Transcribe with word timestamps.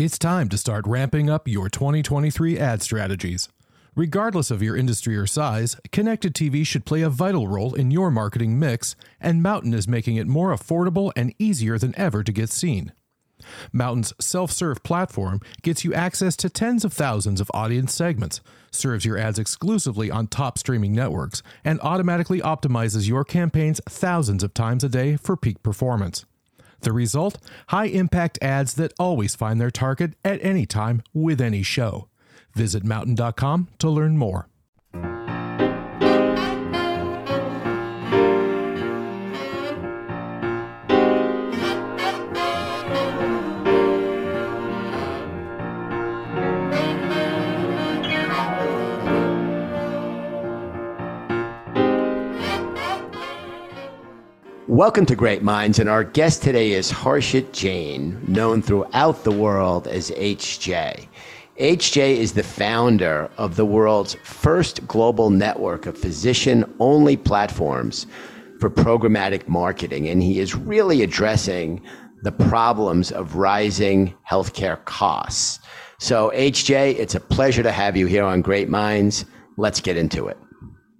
It's 0.00 0.18
time 0.18 0.48
to 0.48 0.56
start 0.56 0.86
ramping 0.86 1.28
up 1.28 1.46
your 1.46 1.68
2023 1.68 2.58
ad 2.58 2.80
strategies. 2.80 3.50
Regardless 3.94 4.50
of 4.50 4.62
your 4.62 4.74
industry 4.74 5.14
or 5.14 5.26
size, 5.26 5.76
connected 5.92 6.34
TV 6.34 6.66
should 6.66 6.86
play 6.86 7.02
a 7.02 7.10
vital 7.10 7.48
role 7.48 7.74
in 7.74 7.90
your 7.90 8.10
marketing 8.10 8.58
mix, 8.58 8.96
and 9.20 9.42
Mountain 9.42 9.74
is 9.74 9.86
making 9.86 10.16
it 10.16 10.26
more 10.26 10.56
affordable 10.56 11.12
and 11.16 11.34
easier 11.38 11.76
than 11.76 11.94
ever 11.98 12.24
to 12.24 12.32
get 12.32 12.48
seen. 12.48 12.92
Mountain's 13.74 14.14
self 14.18 14.50
serve 14.50 14.82
platform 14.82 15.38
gets 15.60 15.84
you 15.84 15.92
access 15.92 16.34
to 16.36 16.48
tens 16.48 16.82
of 16.82 16.94
thousands 16.94 17.38
of 17.38 17.50
audience 17.52 17.94
segments, 17.94 18.40
serves 18.70 19.04
your 19.04 19.18
ads 19.18 19.38
exclusively 19.38 20.10
on 20.10 20.28
top 20.28 20.56
streaming 20.56 20.94
networks, 20.94 21.42
and 21.62 21.78
automatically 21.82 22.40
optimizes 22.40 23.06
your 23.06 23.22
campaigns 23.22 23.82
thousands 23.86 24.42
of 24.42 24.54
times 24.54 24.82
a 24.82 24.88
day 24.88 25.18
for 25.18 25.36
peak 25.36 25.62
performance. 25.62 26.24
The 26.80 26.92
result? 26.92 27.38
High 27.68 27.86
impact 27.86 28.38
ads 28.42 28.74
that 28.74 28.92
always 28.98 29.34
find 29.34 29.60
their 29.60 29.70
target 29.70 30.14
at 30.24 30.42
any 30.44 30.66
time 30.66 31.02
with 31.14 31.40
any 31.40 31.62
show. 31.62 32.08
Visit 32.54 32.84
mountain.com 32.84 33.68
to 33.78 33.88
learn 33.88 34.16
more. 34.18 34.49
Welcome 54.70 55.04
to 55.06 55.16
Great 55.16 55.42
Minds, 55.42 55.80
and 55.80 55.88
our 55.88 56.04
guest 56.04 56.44
today 56.44 56.70
is 56.70 56.92
Harshit 56.92 57.50
Jain, 57.50 58.16
known 58.28 58.62
throughout 58.62 59.24
the 59.24 59.32
world 59.32 59.88
as 59.88 60.12
HJ. 60.12 61.08
HJ 61.58 62.16
is 62.16 62.34
the 62.34 62.44
founder 62.44 63.28
of 63.36 63.56
the 63.56 63.66
world's 63.66 64.14
first 64.22 64.86
global 64.86 65.28
network 65.28 65.86
of 65.86 65.98
physician 65.98 66.72
only 66.78 67.16
platforms 67.16 68.06
for 68.60 68.70
programmatic 68.70 69.48
marketing, 69.48 70.08
and 70.08 70.22
he 70.22 70.38
is 70.38 70.54
really 70.54 71.02
addressing 71.02 71.82
the 72.22 72.30
problems 72.30 73.10
of 73.10 73.34
rising 73.34 74.14
healthcare 74.30 74.84
costs. 74.84 75.58
So, 75.98 76.30
HJ, 76.32 76.94
it's 76.96 77.16
a 77.16 77.20
pleasure 77.20 77.64
to 77.64 77.72
have 77.72 77.96
you 77.96 78.06
here 78.06 78.24
on 78.24 78.40
Great 78.40 78.68
Minds. 78.68 79.24
Let's 79.56 79.80
get 79.80 79.96
into 79.96 80.28
it. 80.28 80.38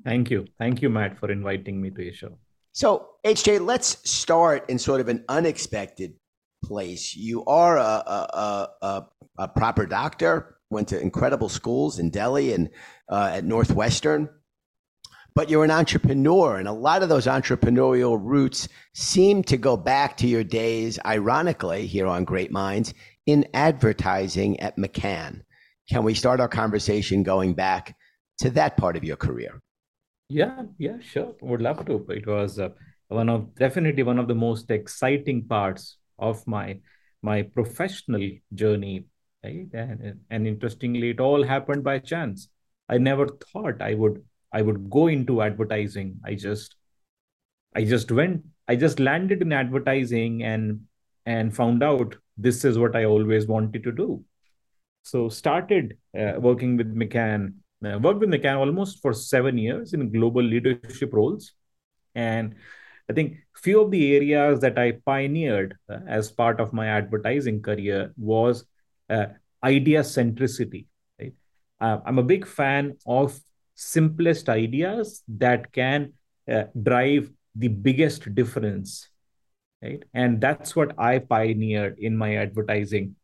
Thank 0.05 0.29
you. 0.29 0.49
Thank 0.59 0.83
you, 0.83 0.91
Matt, 0.91 1.21
for 1.21 1.31
inviting 1.31 1.81
me 1.81 1.91
to 1.91 2.03
your 2.03 2.15
show. 2.15 2.37
So, 2.73 3.09
HJ, 3.25 3.67
let's 3.67 4.09
start 4.09 4.69
in 4.71 4.79
sort 4.79 5.01
of 5.01 5.09
an 5.09 5.25
unexpected 5.29 6.15
place. 6.65 7.17
You 7.17 7.45
are 7.47 7.77
a, 7.77 7.83
a, 7.83 8.69
a, 8.83 9.07
a 9.39 9.49
proper 9.49 9.87
doctor, 9.87 10.57
went 10.71 10.89
to 10.89 11.01
incredible 11.01 11.49
schools 11.49 11.99
in 11.99 12.11
Delhi 12.11 12.53
and 12.53 12.71
uh, 13.09 13.33
at 13.35 13.45
Northwestern, 13.45 14.29
but 15.35 15.49
you're 15.51 15.65
an 15.65 15.71
entrepreneur, 15.71 16.59
and 16.59 16.69
a 16.69 16.73
lot 16.73 17.03
of 17.03 17.09
those 17.09 17.27
entrepreneurial 17.27 18.19
roots 18.21 18.69
seem 18.95 19.43
to 19.45 19.57
go 19.57 19.77
back 19.77 20.17
to 20.19 20.27
your 20.27 20.45
days, 20.45 20.99
ironically, 21.05 21.87
here 21.87 22.07
on 22.07 22.25
Great 22.25 22.51
Minds, 22.51 22.95
in 23.27 23.47
advertising 23.55 24.59
at 24.61 24.77
McCann. 24.77 25.43
Can 25.89 26.05
we 26.05 26.15
start 26.15 26.41
our 26.41 26.49
conversation 26.49 27.23
going 27.23 27.55
back 27.55 27.97
to 28.39 28.51
that 28.51 28.77
part 28.77 28.97
of 28.97 29.05
your 29.05 29.17
career? 29.17 29.61
Yeah, 30.31 30.63
yeah, 30.79 30.99
sure. 31.01 31.35
Would 31.41 31.61
love 31.61 31.85
to. 31.87 32.07
It 32.11 32.25
was 32.27 32.61
uh, 32.61 32.69
one 33.09 33.29
of 33.29 33.53
definitely 33.57 34.05
one 34.05 34.19
of 34.19 34.29
the 34.29 34.35
most 34.35 34.71
exciting 34.71 35.47
parts 35.47 35.97
of 36.19 36.47
my 36.47 36.79
my 37.21 37.43
professional 37.43 38.31
journey. 38.55 39.07
Right? 39.43 39.67
And, 39.73 40.21
and 40.31 40.47
interestingly, 40.47 41.11
it 41.11 41.21
all 41.21 41.43
happened 41.43 41.83
by 41.83 41.99
chance. 41.99 42.49
I 42.89 42.99
never 42.99 43.27
thought 43.27 43.83
I 43.83 43.95
would 43.95 44.23
I 44.53 44.63
would 44.63 44.89
go 44.89 45.09
into 45.09 45.43
advertising. 45.43 46.21
I 46.25 46.35
just 46.37 46.77
I 47.75 47.85
just 47.85 48.13
went. 48.13 48.45
I 48.69 48.77
just 48.77 49.01
landed 49.01 49.43
in 49.43 49.53
advertising 49.53 50.45
and 50.45 50.83
and 51.27 51.55
found 51.55 51.83
out 51.83 52.15
this 52.37 52.65
is 52.65 52.79
what 52.79 52.95
I 52.95 53.05
always 53.05 53.49
wanted 53.49 53.83
to 53.83 53.93
do. 53.93 54.25
So 55.03 55.29
started 55.29 55.99
uh, 56.19 56.35
working 56.39 56.77
with 56.77 56.95
McCann 56.95 57.55
I 57.83 57.97
worked 57.97 58.21
with 58.21 58.29
McCann 58.29 58.59
almost 58.59 59.01
for 59.01 59.15
seven 59.15 59.57
years 59.57 59.95
in 59.95 60.13
global 60.13 60.43
leadership 60.43 61.13
roles. 61.13 61.53
And 62.15 62.57
I 63.09 63.13
think 63.13 63.39
few 63.57 63.81
of 63.81 63.91
the 63.91 64.15
areas 64.15 64.61
that 64.61 64.79
I 64.79 64.93
pioneered 65.05 65.77
uh, 65.89 65.99
as 66.07 66.31
part 66.31 66.61
of 66.61 66.73
my 66.73 66.89
advertising 66.89 67.63
career 67.63 68.13
was 68.17 68.67
uh, 69.09 69.27
idea 69.65 70.01
centricity. 70.01 70.87
Right? 71.19 71.35
Uh, 71.81 72.01
I'm 72.05 72.19
a 72.19 72.23
big 72.23 72.47
fan 72.47 72.99
of 73.07 73.39
simplest 73.75 74.49
ideas 74.49 75.23
that 75.29 75.73
can 75.73 76.13
uh, 76.51 76.65
drive 76.81 77.31
the 77.55 77.69
biggest 77.69 78.35
difference. 78.35 79.09
Right? 79.83 80.03
And 80.13 80.41
that's 80.41 80.77
what 80.77 80.99
I 80.99 81.19
pioneered 81.19 81.99
in 81.99 82.17
my 82.17 82.37
advertising 82.37 83.17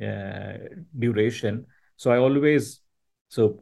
uh, 0.00 0.54
duration. 0.96 1.66
So 1.96 2.12
I 2.12 2.18
always 2.18 2.80
so 3.28 3.58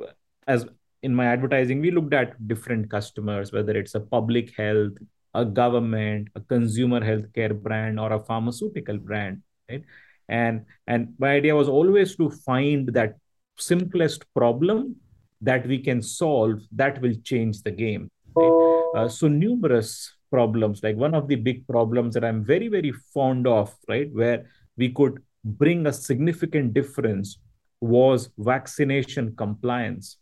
as 0.46 0.66
in 1.02 1.14
my 1.14 1.26
advertising, 1.26 1.80
we 1.80 1.90
looked 1.90 2.14
at 2.14 2.46
different 2.46 2.90
customers, 2.90 3.52
whether 3.52 3.76
it's 3.76 3.94
a 3.94 4.00
public 4.00 4.56
health, 4.56 4.92
a 5.34 5.44
government, 5.44 6.28
a 6.34 6.40
consumer 6.40 7.00
healthcare 7.00 7.60
brand, 7.60 7.98
or 7.98 8.12
a 8.12 8.20
pharmaceutical 8.20 8.98
brand, 8.98 9.42
right? 9.68 9.84
And 10.28 10.64
and 10.86 11.14
my 11.18 11.32
idea 11.32 11.56
was 11.56 11.68
always 11.68 12.16
to 12.16 12.30
find 12.30 12.88
that 12.88 13.16
simplest 13.58 14.24
problem 14.34 14.96
that 15.40 15.66
we 15.66 15.78
can 15.78 16.00
solve 16.00 16.60
that 16.72 17.00
will 17.00 17.14
change 17.24 17.62
the 17.62 17.70
game. 17.70 18.08
Right? 18.34 18.92
Uh, 18.94 19.08
so 19.08 19.26
numerous 19.28 20.14
problems, 20.30 20.82
like 20.82 20.96
one 20.96 21.14
of 21.14 21.28
the 21.28 21.34
big 21.34 21.66
problems 21.66 22.14
that 22.14 22.24
I'm 22.24 22.44
very 22.44 22.68
very 22.68 22.92
fond 23.12 23.46
of, 23.46 23.74
right, 23.88 24.10
where 24.12 24.46
we 24.76 24.90
could 24.90 25.22
bring 25.44 25.86
a 25.86 25.92
significant 25.92 26.72
difference 26.72 27.38
was 27.80 28.30
vaccination 28.38 29.34
compliance 29.34 30.18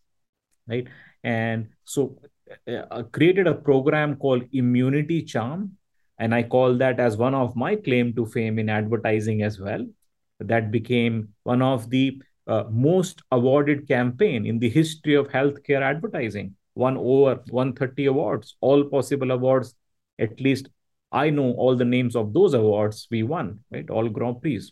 right? 0.70 0.86
And 1.24 1.68
so 1.84 2.18
uh, 2.66 2.82
I 2.90 3.02
created 3.02 3.46
a 3.46 3.54
program 3.54 4.16
called 4.16 4.44
Immunity 4.52 5.22
Charm, 5.22 5.76
and 6.18 6.34
I 6.34 6.42
call 6.42 6.76
that 6.76 7.00
as 7.00 7.16
one 7.16 7.34
of 7.34 7.56
my 7.56 7.76
claim 7.76 8.14
to 8.14 8.26
fame 8.26 8.58
in 8.58 8.68
advertising 8.68 9.42
as 9.42 9.58
well. 9.60 9.86
That 10.38 10.70
became 10.70 11.30
one 11.42 11.60
of 11.60 11.90
the 11.90 12.22
uh, 12.46 12.64
most 12.70 13.22
awarded 13.30 13.86
campaign 13.86 14.46
in 14.46 14.58
the 14.58 14.70
history 14.70 15.14
of 15.14 15.28
healthcare 15.28 15.82
advertising. 15.82 16.56
Won 16.74 16.96
over 16.96 17.42
130 17.50 18.06
awards, 18.06 18.56
all 18.60 18.84
possible 18.84 19.30
awards. 19.30 19.74
At 20.18 20.40
least 20.40 20.68
I 21.12 21.30
know 21.30 21.52
all 21.52 21.76
the 21.76 21.84
names 21.84 22.16
of 22.16 22.32
those 22.32 22.54
awards 22.54 23.06
we 23.10 23.22
won, 23.22 23.60
right? 23.70 23.88
All 23.90 24.08
Grand 24.08 24.40
Prix 24.40 24.70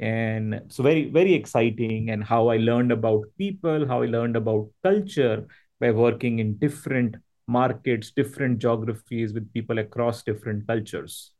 and 0.00 0.60
so 0.68 0.82
very 0.82 1.10
very 1.10 1.34
exciting. 1.34 2.10
And 2.10 2.22
how 2.24 2.48
i 2.48 2.56
learned 2.56 2.92
about 2.92 3.24
people 3.38 3.86
how 3.86 4.02
i 4.02 4.06
learned 4.06 4.36
about 4.36 4.68
culture 4.82 5.46
by 5.80 5.90
working 5.90 6.38
in 6.38 6.56
different 6.56 7.16
markets 7.46 8.10
different 8.10 8.58
geographies 8.58 9.32
with 9.32 9.52
people 9.52 9.78
across 9.78 10.22
different 10.22 10.66
cultures. 10.66 11.32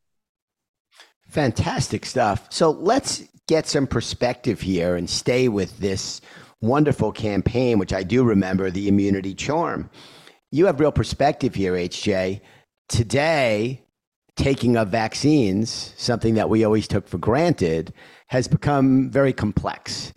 Fantastic 1.29 2.05
stuff. 2.05 2.47
So 2.51 2.69
let's 2.69 3.23
get 3.47 3.65
some 3.67 3.87
perspective 3.87 4.61
here 4.61 4.95
and 4.95 5.09
stay 5.09 5.47
with 5.47 5.77
this 5.79 6.21
wonderful 6.61 7.11
campaign 7.11 7.77
which 7.77 7.93
i 7.93 8.01
do 8.01 8.23
remember 8.23 8.71
the 8.71 8.87
immunity 8.87 9.33
charm. 9.33 9.89
You 10.51 10.65
have 10.67 10.79
real 10.79 10.91
perspective 10.91 11.53
here 11.55 11.73
hj 11.73 12.41
today 12.87 13.84
taking 14.35 14.75
of 14.75 14.89
vaccines 14.89 15.93
something 15.97 16.35
that 16.35 16.49
we 16.49 16.63
always 16.63 16.87
took 16.87 17.07
for 17.07 17.17
granted 17.17 17.93
has 18.27 18.47
become 18.47 19.09
very 19.09 19.33
complex. 19.33 20.13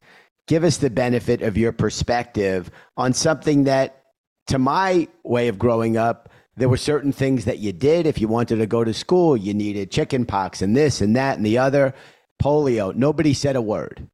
Give 0.46 0.64
us 0.64 0.78
the 0.78 0.90
benefit 0.90 1.42
of 1.42 1.58
your 1.58 1.72
perspective 1.72 2.70
on 2.96 3.12
something 3.12 3.64
that, 3.64 4.02
to 4.46 4.58
my 4.58 5.08
way 5.22 5.48
of 5.48 5.58
growing 5.58 5.96
up, 5.96 6.30
there 6.56 6.68
were 6.68 6.76
certain 6.76 7.12
things 7.12 7.44
that 7.44 7.58
you 7.58 7.72
did. 7.72 8.06
If 8.06 8.20
you 8.20 8.26
wanted 8.26 8.56
to 8.56 8.66
go 8.66 8.82
to 8.82 8.92
school, 8.92 9.36
you 9.36 9.54
needed 9.54 9.90
chicken 9.90 10.26
pox 10.26 10.60
and 10.62 10.76
this 10.76 11.00
and 11.00 11.14
that 11.14 11.36
and 11.36 11.46
the 11.46 11.58
other, 11.58 11.94
polio. 12.42 12.94
Nobody 12.94 13.34
said 13.34 13.56
a 13.56 13.62
word. 13.62 14.08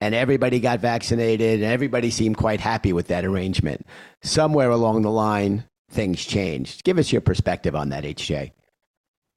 And 0.00 0.14
everybody 0.14 0.60
got 0.60 0.80
vaccinated, 0.80 1.62
and 1.62 1.72
everybody 1.72 2.10
seemed 2.10 2.36
quite 2.36 2.60
happy 2.60 2.92
with 2.92 3.06
that 3.06 3.24
arrangement. 3.24 3.86
Somewhere 4.22 4.68
along 4.68 5.02
the 5.02 5.10
line, 5.10 5.64
things 5.88 6.22
changed. 6.22 6.84
Give 6.84 6.98
us 6.98 7.10
your 7.10 7.22
perspective 7.22 7.74
on 7.74 7.88
that, 7.88 8.04
HJ. 8.04 8.52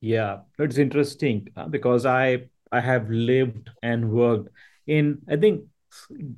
Yeah, 0.02 0.40
it's 0.58 0.78
interesting 0.78 1.48
uh, 1.58 1.68
because 1.68 2.06
I 2.06 2.48
I 2.72 2.80
have 2.82 3.10
lived 3.10 3.70
and 3.82 4.12
worked 4.12 4.50
in, 4.88 5.20
I 5.28 5.36
think, 5.36 5.64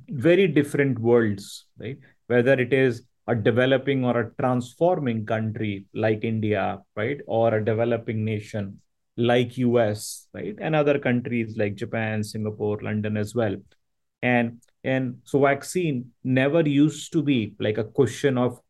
very 0.08 0.48
different 0.48 0.98
worlds, 0.98 1.66
right? 1.78 1.98
Whether 2.26 2.54
it 2.54 2.72
is 2.72 3.02
a 3.28 3.34
developing 3.36 4.04
or 4.04 4.18
a 4.18 4.30
transforming 4.40 5.24
country 5.26 5.86
like 5.94 6.24
India, 6.24 6.80
right? 6.96 7.20
Or 7.26 7.54
a 7.54 7.64
developing 7.64 8.24
nation 8.24 8.80
like 9.16 9.56
US, 9.58 10.26
right? 10.34 10.56
And 10.60 10.74
other 10.74 10.98
countries 10.98 11.56
like 11.56 11.76
Japan, 11.76 12.24
Singapore, 12.24 12.80
London 12.82 13.16
as 13.16 13.34
well. 13.34 13.56
and 14.22 14.60
and 14.84 15.18
so 15.24 15.40
vaccine 15.40 16.10
never 16.24 16.60
used 16.68 17.12
to 17.12 17.22
be 17.22 17.54
like 17.60 17.78
a 17.78 17.84
question 17.84 18.38
of 18.38 18.60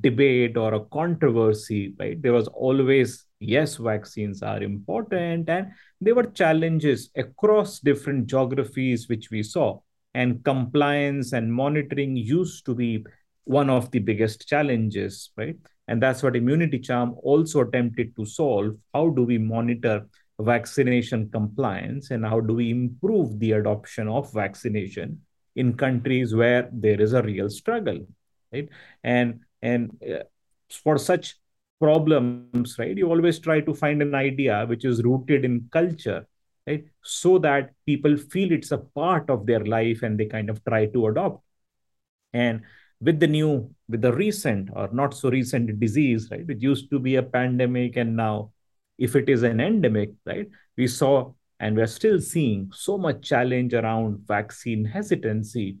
debate 0.00 0.56
or 0.56 0.74
a 0.74 0.84
controversy 0.86 1.94
right 1.98 2.20
there 2.22 2.32
was 2.32 2.48
always 2.48 3.25
yes 3.38 3.76
vaccines 3.76 4.42
are 4.42 4.62
important 4.62 5.48
and 5.48 5.68
there 6.00 6.14
were 6.14 6.24
challenges 6.24 7.10
across 7.16 7.80
different 7.80 8.26
geographies 8.26 9.08
which 9.08 9.30
we 9.30 9.42
saw 9.42 9.78
and 10.14 10.42
compliance 10.44 11.32
and 11.32 11.52
monitoring 11.52 12.16
used 12.16 12.64
to 12.64 12.74
be 12.74 13.04
one 13.44 13.70
of 13.70 13.90
the 13.90 13.98
biggest 13.98 14.48
challenges 14.48 15.30
right? 15.36 15.56
And 15.88 16.02
that's 16.02 16.22
what 16.22 16.34
immunity 16.34 16.78
charm 16.80 17.14
also 17.22 17.60
attempted 17.60 18.16
to 18.16 18.24
solve. 18.24 18.76
How 18.92 19.08
do 19.10 19.22
we 19.22 19.38
monitor 19.38 20.06
vaccination 20.40 21.30
compliance 21.30 22.10
and 22.10 22.24
how 22.26 22.40
do 22.40 22.54
we 22.54 22.70
improve 22.70 23.38
the 23.38 23.52
adoption 23.52 24.08
of 24.08 24.32
vaccination 24.32 25.20
in 25.54 25.74
countries 25.74 26.34
where 26.34 26.68
there 26.72 27.00
is 27.00 27.12
a 27.12 27.22
real 27.22 27.48
struggle 27.48 28.00
right? 28.52 28.68
And 29.04 29.40
and 29.62 29.96
uh, 30.02 30.24
for 30.70 30.98
such 30.98 31.36
problems 31.80 32.78
right? 32.78 32.96
You 32.96 33.10
always 33.10 33.38
try 33.38 33.60
to 33.60 33.74
find 33.74 34.02
an 34.02 34.14
idea 34.14 34.64
which 34.66 34.84
is 34.84 35.02
rooted 35.02 35.44
in 35.44 35.68
culture 35.72 36.26
right? 36.66 36.84
So 37.02 37.38
that 37.38 37.70
people 37.84 38.16
feel 38.16 38.52
it's 38.52 38.72
a 38.72 38.78
part 38.78 39.30
of 39.30 39.46
their 39.46 39.64
life 39.64 40.02
and 40.02 40.18
they 40.18 40.26
kind 40.26 40.50
of 40.50 40.64
try 40.64 40.86
to 40.86 41.06
adopt. 41.08 41.42
And 42.32 42.62
with 43.00 43.20
the 43.20 43.26
new 43.26 43.74
with 43.88 44.00
the 44.00 44.12
recent 44.12 44.70
or 44.74 44.88
not 44.92 45.14
so 45.14 45.30
recent 45.30 45.78
disease 45.78 46.28
right? 46.30 46.48
It 46.48 46.62
used 46.62 46.90
to 46.90 46.98
be 46.98 47.16
a 47.16 47.22
pandemic 47.22 47.96
and 47.96 48.16
now 48.16 48.52
if 48.98 49.14
it 49.14 49.28
is 49.28 49.42
an 49.42 49.60
endemic 49.60 50.12
right? 50.24 50.48
We 50.76 50.88
saw 50.88 51.32
and 51.60 51.76
we're 51.76 51.86
still 51.86 52.20
seeing 52.20 52.70
so 52.72 52.98
much 52.98 53.22
challenge 53.22 53.74
around 53.74 54.20
vaccine 54.26 54.84
hesitancy 54.84 55.78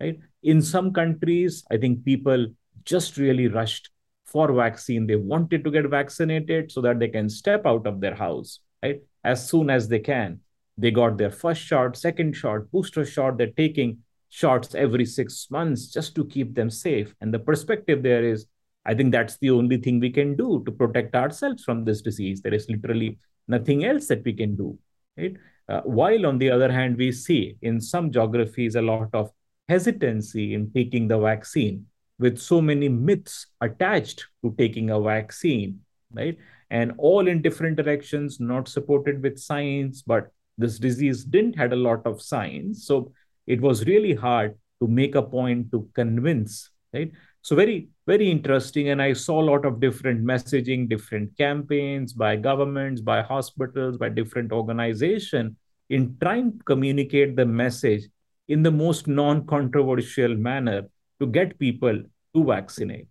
right? 0.00 0.18
In 0.42 0.62
some 0.62 0.92
countries 0.92 1.64
i 1.70 1.76
think 1.76 2.04
people 2.04 2.46
just 2.84 3.16
really 3.16 3.48
rushed 3.48 3.90
for 4.32 4.52
vaccine 4.52 5.06
they 5.06 5.16
wanted 5.16 5.64
to 5.64 5.70
get 5.70 5.86
vaccinated 5.86 6.70
so 6.70 6.80
that 6.80 6.98
they 6.98 7.08
can 7.08 7.28
step 7.28 7.66
out 7.66 7.86
of 7.86 8.00
their 8.00 8.14
house 8.14 8.60
right 8.82 9.00
as 9.24 9.48
soon 9.48 9.70
as 9.70 9.88
they 9.88 9.98
can 9.98 10.38
they 10.76 10.90
got 10.90 11.16
their 11.18 11.30
first 11.30 11.62
shot 11.62 11.96
second 11.96 12.34
shot 12.34 12.70
booster 12.70 13.04
shot 13.04 13.38
they're 13.38 13.58
taking 13.62 13.98
shots 14.28 14.74
every 14.74 15.04
six 15.04 15.48
months 15.50 15.88
just 15.88 16.14
to 16.14 16.24
keep 16.26 16.54
them 16.54 16.70
safe. 16.70 17.14
And 17.20 17.32
the 17.32 17.38
perspective 17.38 18.02
there 18.02 18.24
is, 18.24 18.46
I 18.84 18.94
think 18.94 19.12
that's 19.12 19.38
the 19.38 19.50
only 19.50 19.78
thing 19.78 20.00
we 20.00 20.10
can 20.10 20.36
do 20.36 20.62
to 20.64 20.72
protect 20.72 21.14
ourselves 21.14 21.64
from 21.64 21.84
this 21.84 22.02
disease. 22.02 22.40
There 22.40 22.54
is 22.54 22.68
literally 22.68 23.18
nothing 23.46 23.84
else 23.84 24.06
that 24.08 24.24
we 24.24 24.32
can 24.32 24.56
do. 24.56 24.78
Right? 25.16 25.36
Uh, 25.68 25.82
while 25.82 26.26
on 26.26 26.38
the 26.38 26.50
other 26.50 26.70
hand, 26.70 26.96
we 26.96 27.12
see 27.12 27.56
in 27.62 27.80
some 27.80 28.10
geographies 28.10 28.74
a 28.76 28.82
lot 28.82 29.08
of 29.12 29.30
hesitancy 29.68 30.54
in 30.54 30.70
taking 30.72 31.08
the 31.08 31.18
vaccine, 31.18 31.86
with 32.18 32.38
so 32.38 32.60
many 32.60 32.88
myths 32.88 33.46
attached 33.60 34.26
to 34.42 34.54
taking 34.58 34.90
a 34.90 35.00
vaccine, 35.00 35.80
right? 36.12 36.36
And 36.70 36.92
all 36.98 37.28
in 37.28 37.42
different 37.42 37.76
directions, 37.76 38.40
not 38.40 38.68
supported 38.68 39.22
with 39.22 39.38
science, 39.38 40.02
but 40.02 40.30
this 40.58 40.78
disease 40.78 41.24
didn't 41.24 41.56
had 41.56 41.72
a 41.72 41.76
lot 41.76 42.04
of 42.04 42.20
science. 42.20 42.84
So 42.84 43.12
it 43.46 43.60
was 43.60 43.86
really 43.86 44.14
hard 44.14 44.56
to 44.80 44.86
make 44.86 45.14
a 45.14 45.22
point 45.22 45.70
to 45.72 45.88
convince 45.94 46.70
right 46.92 47.10
so 47.42 47.54
very 47.56 47.88
very 48.06 48.30
interesting 48.30 48.88
and 48.90 49.02
i 49.02 49.12
saw 49.12 49.40
a 49.40 49.48
lot 49.50 49.64
of 49.64 49.80
different 49.80 50.24
messaging 50.24 50.88
different 50.88 51.36
campaigns 51.36 52.12
by 52.12 52.34
governments 52.36 53.00
by 53.00 53.20
hospitals 53.22 53.96
by 53.96 54.08
different 54.08 54.52
organizations 54.52 55.54
in 55.90 56.16
trying 56.20 56.52
to 56.52 56.64
communicate 56.64 57.36
the 57.36 57.44
message 57.44 58.04
in 58.48 58.62
the 58.62 58.70
most 58.70 59.06
non-controversial 59.06 60.34
manner 60.34 60.82
to 61.20 61.26
get 61.26 61.58
people 61.58 62.02
to 62.34 62.44
vaccinate 62.44 63.08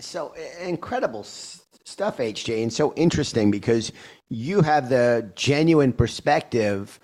so 0.00 0.34
incredible 0.60 1.22
stuff 1.22 2.18
hj 2.18 2.62
and 2.62 2.72
so 2.72 2.92
interesting 2.94 3.50
because 3.50 3.92
you 4.28 4.60
have 4.60 4.88
the 4.88 5.30
genuine 5.34 5.92
perspective 5.92 6.98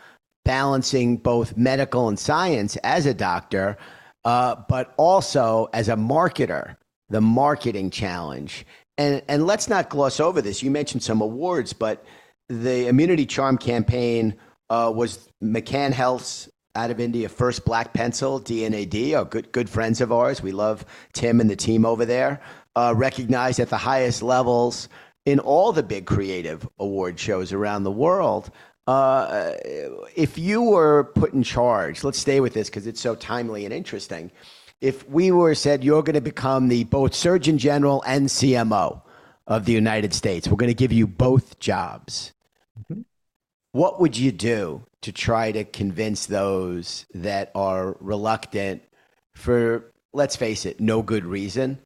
balancing 0.45 1.17
both 1.17 1.57
medical 1.57 2.09
and 2.09 2.19
science 2.19 2.77
as 2.85 3.07
a 3.07 3.15
doctor, 3.15 3.77
uh, 4.25 4.55
but 4.69 4.95
also 4.97 5.69
as 5.73 5.89
a 5.89 5.97
marketer, 5.97 6.77
the 7.09 7.21
marketing 7.21 7.91
challenge. 7.91 8.67
And, 8.97 9.23
and 9.29 9.47
let's 9.47 9.69
not 9.69 9.91
gloss 9.91 10.21
over 10.21 10.41
this. 10.41 10.63
You 10.63 10.71
mentioned 10.71 11.03
some 11.03 11.21
awards, 11.21 11.73
but 11.73 12.05
the 12.49 12.87
Immunity 12.87 13.27
Charm 13.27 13.59
campaign 13.59 14.37
uh, 14.71 14.93
was 14.95 15.29
McCann 15.43 15.93
Health's 15.93 16.49
out 16.75 16.91
of 16.91 17.01
India 17.01 17.29
first 17.29 17.65
black 17.65 17.93
pencil, 17.93 18.39
D&AD, 18.39 19.15
are 19.15 19.25
good, 19.25 19.51
good 19.53 19.71
friends 19.71 20.01
of 20.01 20.13
ours. 20.13 20.43
We 20.43 20.53
love 20.53 20.85
Tim 21.13 21.41
and 21.41 21.49
the 21.49 21.57
team 21.57 21.85
over 21.85 22.05
there. 22.05 22.41
Uh, 22.77 22.93
recognized 22.97 23.61
at 23.61 23.71
the 23.71 23.77
highest 23.77 24.23
levels 24.23 24.89
in 25.27 25.39
all 25.39 25.73
the 25.73 25.83
big 25.83 26.07
creative 26.07 26.69
award 26.79 27.19
shows 27.19 27.53
around 27.53 27.85
the 27.85 27.91
world. 27.91 28.51
Uh, 28.87 29.53
if 30.15 30.37
you 30.37 30.63
were 30.63 31.05
put 31.15 31.33
in 31.33 31.43
charge, 31.43 32.05
let's 32.05 32.19
stay 32.19 32.41
with 32.41 32.53
this 32.53 32.69
because 32.69 32.87
it's 32.87 33.01
so 33.01 33.15
timely 33.15 33.65
and 33.65 33.73
interesting. 33.73 34.31
If 34.81 35.09
we 35.09 35.31
were 35.31 35.55
said 35.55 35.83
you're 35.83 36.03
going 36.03 36.15
to 36.15 36.21
become 36.21 36.69
the 36.69 36.85
both 36.85 37.15
Surgeon 37.15 37.57
General 37.57 38.03
and 38.07 38.27
CMO 38.27 39.01
of 39.47 39.65
the 39.65 39.73
United 39.73 40.13
States, 40.13 40.49
we're 40.49 40.57
going 40.57 40.69
to 40.69 40.75
give 40.75 40.93
you 40.93 41.07
both 41.07 41.59
jobs. 41.61 42.33
Mm-hmm. 42.79 43.03
What 43.75 44.01
would 44.01 44.17
you 44.17 44.31
do 44.31 44.85
to 45.03 45.11
try 45.11 45.51
to 45.51 45.65
convince 45.65 46.27
those 46.27 47.07
that 47.13 47.51
are 47.57 47.97
reluctant 47.99 48.83
for, 49.35 49.93
let's 50.13 50.37
face 50.37 50.65
it, 50.65 50.79
no 50.79 51.03
good 51.03 51.25
reason 51.25 51.81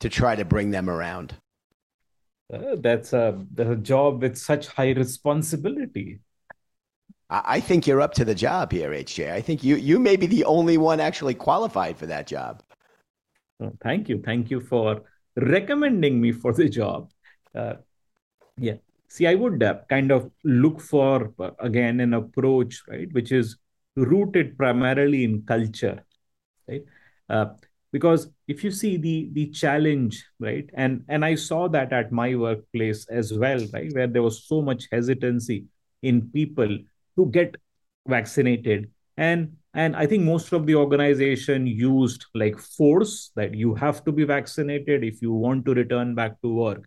to 0.00 0.08
try 0.08 0.36
to 0.36 0.46
bring 0.46 0.70
them 0.70 0.88
around? 0.88 1.34
Uh, 2.50 2.76
that's 2.78 3.12
a, 3.12 3.38
that's 3.52 3.68
a 3.68 3.76
job 3.76 4.22
with 4.22 4.38
such 4.38 4.68
high 4.68 4.92
responsibility. 4.92 6.20
I 7.28 7.60
think 7.60 7.86
you're 7.86 8.00
up 8.00 8.14
to 8.14 8.24
the 8.24 8.34
job 8.34 8.72
here, 8.72 8.92
HJ. 8.92 9.30
I 9.30 9.42
think 9.42 9.62
you 9.62 9.76
you 9.76 9.98
may 9.98 10.16
be 10.16 10.26
the 10.26 10.46
only 10.46 10.78
one 10.78 10.98
actually 10.98 11.34
qualified 11.34 11.98
for 11.98 12.06
that 12.06 12.26
job. 12.26 12.62
Oh, 13.60 13.72
thank 13.82 14.08
you, 14.08 14.22
thank 14.24 14.50
you 14.50 14.60
for 14.60 15.02
recommending 15.36 16.22
me 16.22 16.32
for 16.32 16.54
the 16.54 16.70
job. 16.70 17.10
Uh, 17.54 17.74
yeah, 18.56 18.76
see, 19.14 19.26
I 19.28 19.34
would 19.36 19.62
uh, 19.62 19.76
kind 19.88 20.10
of 20.10 20.30
look 20.42 20.80
for 20.80 21.32
uh, 21.38 21.50
again 21.60 22.00
an 22.00 22.14
approach, 22.14 22.82
right, 22.88 23.12
which 23.12 23.30
is 23.30 23.56
rooted 23.96 24.58
primarily 24.58 25.22
in 25.22 25.42
culture, 25.42 26.04
right? 26.68 26.82
Uh, 27.28 27.46
because 27.92 28.28
if 28.48 28.64
you 28.64 28.72
see 28.72 28.96
the 28.96 29.30
the 29.32 29.46
challenge, 29.50 30.24
right, 30.40 30.68
and 30.74 31.04
and 31.08 31.24
I 31.24 31.36
saw 31.36 31.68
that 31.68 31.92
at 31.92 32.10
my 32.10 32.34
workplace 32.34 33.06
as 33.08 33.32
well, 33.32 33.64
right, 33.72 33.92
where 33.94 34.08
there 34.08 34.22
was 34.22 34.44
so 34.44 34.60
much 34.62 34.88
hesitancy 34.90 35.66
in 36.02 36.28
people 36.30 36.78
to 37.16 37.26
get 37.26 37.56
vaccinated 38.06 38.90
and 39.16 39.56
and 39.72 39.96
i 39.96 40.06
think 40.06 40.22
most 40.24 40.52
of 40.52 40.66
the 40.66 40.74
organization 40.74 41.66
used 41.66 42.26
like 42.34 42.58
force 42.58 43.30
that 43.36 43.54
you 43.54 43.74
have 43.74 44.04
to 44.04 44.12
be 44.12 44.24
vaccinated 44.24 45.04
if 45.04 45.22
you 45.22 45.32
want 45.32 45.64
to 45.64 45.72
return 45.72 46.14
back 46.14 46.40
to 46.42 46.52
work 46.52 46.84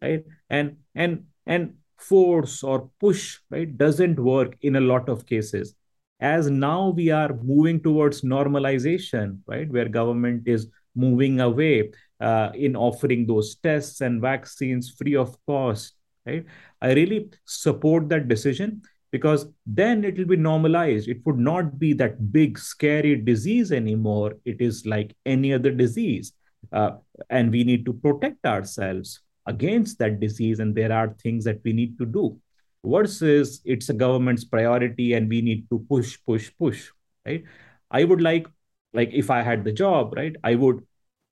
right 0.00 0.24
and 0.48 0.76
and 0.94 1.24
and 1.46 1.74
force 1.98 2.62
or 2.62 2.90
push 3.00 3.38
right 3.50 3.76
doesn't 3.78 4.18
work 4.18 4.56
in 4.62 4.76
a 4.76 4.80
lot 4.80 5.08
of 5.08 5.26
cases 5.26 5.74
as 6.20 6.50
now 6.50 6.88
we 6.90 7.10
are 7.10 7.32
moving 7.42 7.80
towards 7.80 8.22
normalization 8.22 9.38
right 9.46 9.70
where 9.70 9.88
government 9.88 10.46
is 10.46 10.68
moving 10.94 11.40
away 11.40 11.90
uh, 12.20 12.50
in 12.54 12.76
offering 12.76 13.26
those 13.26 13.56
tests 13.56 14.00
and 14.00 14.20
vaccines 14.20 14.94
free 14.98 15.16
of 15.16 15.36
cost 15.46 15.94
right 16.26 16.44
i 16.82 16.92
really 16.92 17.30
support 17.44 18.08
that 18.08 18.28
decision 18.28 18.82
because 19.14 19.46
then 19.64 20.02
it 20.02 20.18
will 20.18 20.24
be 20.24 20.34
normalized. 20.36 21.06
It 21.06 21.18
would 21.24 21.38
not 21.38 21.78
be 21.78 21.92
that 21.92 22.32
big, 22.32 22.58
scary 22.58 23.14
disease 23.14 23.70
anymore. 23.70 24.32
It 24.44 24.60
is 24.60 24.84
like 24.86 25.14
any 25.24 25.52
other 25.54 25.70
disease. 25.70 26.32
Uh, 26.72 26.96
and 27.30 27.52
we 27.52 27.62
need 27.62 27.86
to 27.86 27.92
protect 27.92 28.44
ourselves 28.44 29.20
against 29.46 29.98
that 29.98 30.20
disease. 30.20 30.60
And 30.60 30.74
there 30.74 30.92
are 30.92 31.14
things 31.22 31.44
that 31.44 31.60
we 31.64 31.72
need 31.72 31.98
to 31.98 32.06
do 32.06 32.38
versus 32.84 33.60
it's 33.64 33.88
a 33.88 33.94
government's 33.94 34.44
priority 34.44 35.14
and 35.14 35.28
we 35.28 35.40
need 35.40 35.68
to 35.70 35.78
push, 35.88 36.18
push, 36.26 36.50
push, 36.58 36.90
right? 37.24 37.44
I 37.90 38.04
would 38.04 38.20
like, 38.20 38.46
like 38.92 39.10
if 39.12 39.30
I 39.30 39.42
had 39.42 39.64
the 39.64 39.72
job, 39.72 40.14
right, 40.16 40.36
I 40.44 40.54
would 40.54 40.84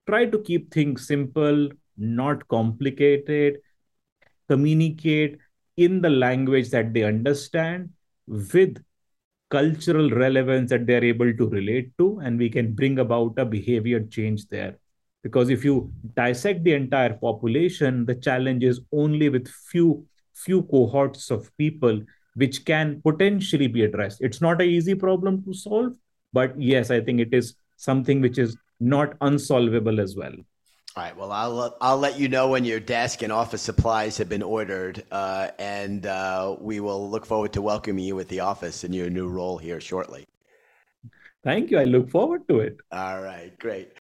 try 0.07 0.27
to 0.27 0.39
keep 0.39 0.73
things 0.73 1.07
simple, 1.07 1.69
not 1.97 2.47
complicated, 2.49 3.59
communicate 4.49 5.39
in 5.77 6.01
the 6.01 6.11
language 6.11 6.71
that 6.71 6.93
they 6.93 7.05
understand 7.05 7.91
with 8.27 8.83
cultural 9.51 10.11
relevance 10.11 10.71
that 10.71 10.87
they're 10.87 11.05
able 11.05 11.33
to 11.33 11.49
relate 11.49 11.91
to 11.99 12.21
and 12.21 12.39
we 12.39 12.49
can 12.49 12.73
bring 12.73 12.99
about 12.99 13.35
a 13.39 13.45
behavior 13.45 14.01
change 14.01 14.47
there 14.47 14.79
because 15.23 15.51
if 15.51 15.65
you 15.65 15.93
dissect 16.17 16.65
the 16.65 16.73
entire 16.73 17.15
population 17.15 18.07
the 18.07 18.15
challenge 18.15 18.65
is 18.65 18.81
only 18.93 19.29
with 19.29 19.49
few 19.49 20.05
few 20.35 20.63
cohorts 20.63 21.31
of 21.31 21.51
people 21.59 22.01
which 22.35 22.65
can 22.65 23.01
potentially 23.03 23.67
be 23.67 23.85
addressed. 23.85 24.21
It's 24.21 24.41
not 24.41 24.61
an 24.63 24.69
easy 24.69 24.95
problem 24.95 25.43
to 25.45 25.53
solve, 25.53 25.95
but 26.33 26.59
yes, 26.61 26.91
I 26.91 27.01
think 27.01 27.21
it 27.21 27.35
is 27.35 27.55
something 27.77 28.21
which 28.21 28.39
is 28.39 28.57
not 28.79 29.15
unsolvable 29.21 30.01
as 30.01 30.17
well. 30.17 30.33
All 30.97 31.05
right. 31.05 31.17
Well, 31.17 31.31
I'll 31.31 31.77
I'll 31.81 31.99
let 31.99 32.19
you 32.19 32.29
know 32.29 32.49
when 32.49 32.65
your 32.65 32.81
desk 32.81 33.23
and 33.23 33.33
office 33.33 33.63
supplies 33.63 34.19
have 34.19 34.29
been 34.29 34.43
ordered, 34.43 35.05
uh, 35.13 35.49
and 35.59 36.05
uh, 36.05 36.57
we 36.59 36.81
will 36.81 37.09
look 37.09 37.25
forward 37.25 37.53
to 37.53 37.63
welcoming 37.63 38.05
you 38.05 38.19
at 38.19 38.29
the 38.29 38.41
office 38.41 38.83
in 38.83 38.93
your 38.93 39.09
new 39.09 39.29
role 39.29 39.57
here 39.57 39.81
shortly. 39.81 40.27
Thank 41.45 41.71
you. 41.71 41.79
I 41.79 41.85
look 41.85 42.11
forward 42.11 42.49
to 42.49 42.59
it. 42.59 42.77
All 42.91 43.23
right. 43.23 43.57
Great. 43.59 44.00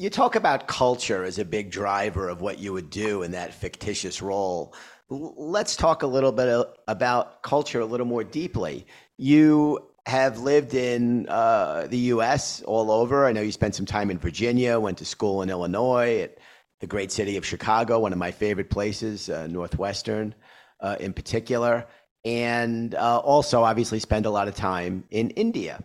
You 0.00 0.08
talk 0.08 0.34
about 0.34 0.66
culture 0.66 1.24
as 1.24 1.38
a 1.38 1.44
big 1.44 1.70
driver 1.70 2.30
of 2.30 2.40
what 2.40 2.58
you 2.58 2.72
would 2.72 2.88
do 2.88 3.22
in 3.22 3.32
that 3.32 3.52
fictitious 3.52 4.22
role. 4.22 4.74
Let's 5.10 5.76
talk 5.76 6.02
a 6.02 6.06
little 6.06 6.32
bit 6.32 6.66
about 6.88 7.42
culture 7.42 7.80
a 7.80 7.84
little 7.84 8.06
more 8.06 8.24
deeply. 8.24 8.86
You 9.18 9.90
have 10.06 10.38
lived 10.38 10.72
in 10.72 11.28
uh, 11.28 11.86
the 11.90 11.98
U.S. 12.14 12.62
all 12.62 12.90
over. 12.90 13.26
I 13.26 13.32
know 13.32 13.42
you 13.42 13.52
spent 13.52 13.74
some 13.74 13.84
time 13.84 14.10
in 14.10 14.16
Virginia, 14.16 14.80
went 14.80 14.96
to 14.96 15.04
school 15.04 15.42
in 15.42 15.50
Illinois, 15.50 16.20
at 16.22 16.38
the 16.80 16.86
great 16.86 17.12
city 17.12 17.36
of 17.36 17.44
Chicago, 17.44 17.98
one 17.98 18.14
of 18.14 18.18
my 18.18 18.30
favorite 18.30 18.70
places, 18.70 19.28
uh, 19.28 19.48
Northwestern 19.48 20.34
uh, 20.80 20.96
in 20.98 21.12
particular, 21.12 21.86
and 22.24 22.94
uh, 22.94 23.18
also 23.18 23.64
obviously 23.64 23.98
spend 23.98 24.24
a 24.24 24.30
lot 24.30 24.48
of 24.48 24.54
time 24.54 25.04
in 25.10 25.28
India. 25.32 25.84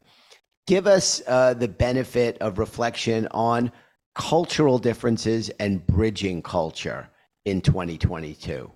Give 0.67 0.87
us 0.87 1.21
uh, 1.27 1.53
the 1.53 1.67
benefit 1.67 2.37
of 2.39 2.59
reflection 2.59 3.27
on 3.31 3.73
cultural 4.15 4.79
differences 4.79 5.49
and 5.59 5.85
bridging 5.85 6.41
culture 6.41 7.09
in 7.45 7.61
2022? 7.61 8.71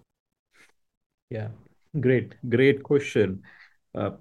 Yeah, 1.30 1.48
great, 2.00 2.36
great 2.50 2.84
question. 2.84 3.42
Uh, 3.96 4.12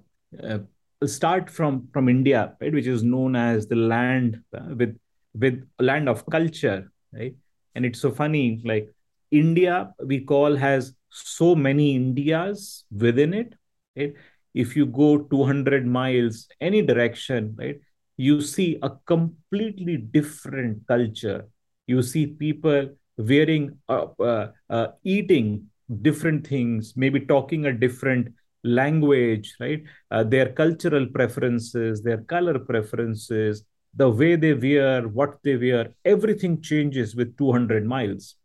uh, 0.41 0.59
start 1.05 1.49
from 1.49 1.87
from 1.93 2.09
India, 2.09 2.55
right, 2.61 2.73
which 2.73 2.87
is 2.87 3.03
known 3.03 3.35
as 3.35 3.67
the 3.67 3.75
land 3.75 4.41
uh, 4.57 4.75
with 4.75 4.97
with 5.33 5.67
land 5.79 6.09
of 6.09 6.25
culture, 6.25 6.91
right? 7.13 7.35
And 7.75 7.85
it's 7.85 7.99
so 7.99 8.11
funny, 8.11 8.61
like 8.63 8.91
India, 9.31 9.93
we 10.03 10.21
call 10.21 10.55
has 10.55 10.93
so 11.09 11.55
many 11.55 11.95
Indias 11.95 12.85
within 12.91 13.33
it. 13.33 13.53
Right? 13.95 14.13
If 14.53 14.75
you 14.75 14.85
go 14.85 15.19
200 15.19 15.85
miles 15.85 16.47
any 16.59 16.81
direction, 16.81 17.55
right, 17.57 17.79
you 18.19 18.41
see 18.41 18.77
a 18.81 18.91
completely 19.05 19.95
different 19.95 20.85
culture. 20.87 21.47
You 21.87 22.01
see 22.01 22.27
people 22.27 22.89
wearing, 23.17 23.77
uh, 23.87 24.07
uh, 24.19 24.47
uh, 24.69 24.87
eating 25.05 25.67
different 26.01 26.45
things, 26.45 26.95
maybe 26.97 27.21
talking 27.21 27.65
a 27.65 27.71
different 27.71 28.33
language, 28.65 29.55
right? 29.61 29.83
Uh, 30.11 30.23
their 30.25 30.49
cultural 30.51 31.07
preferences, 31.07 32.03
their 32.03 32.17
color 32.17 32.59
preferences, 32.59 33.63
the 33.95 34.09
way 34.09 34.35
they 34.35 34.53
wear, 34.53 35.07
what 35.07 35.37
they 35.43 35.55
wear, 35.55 35.93
everything 36.03 36.61
changes 36.61 37.15
with 37.15 37.37
200 37.37 37.85
miles, 37.85 38.35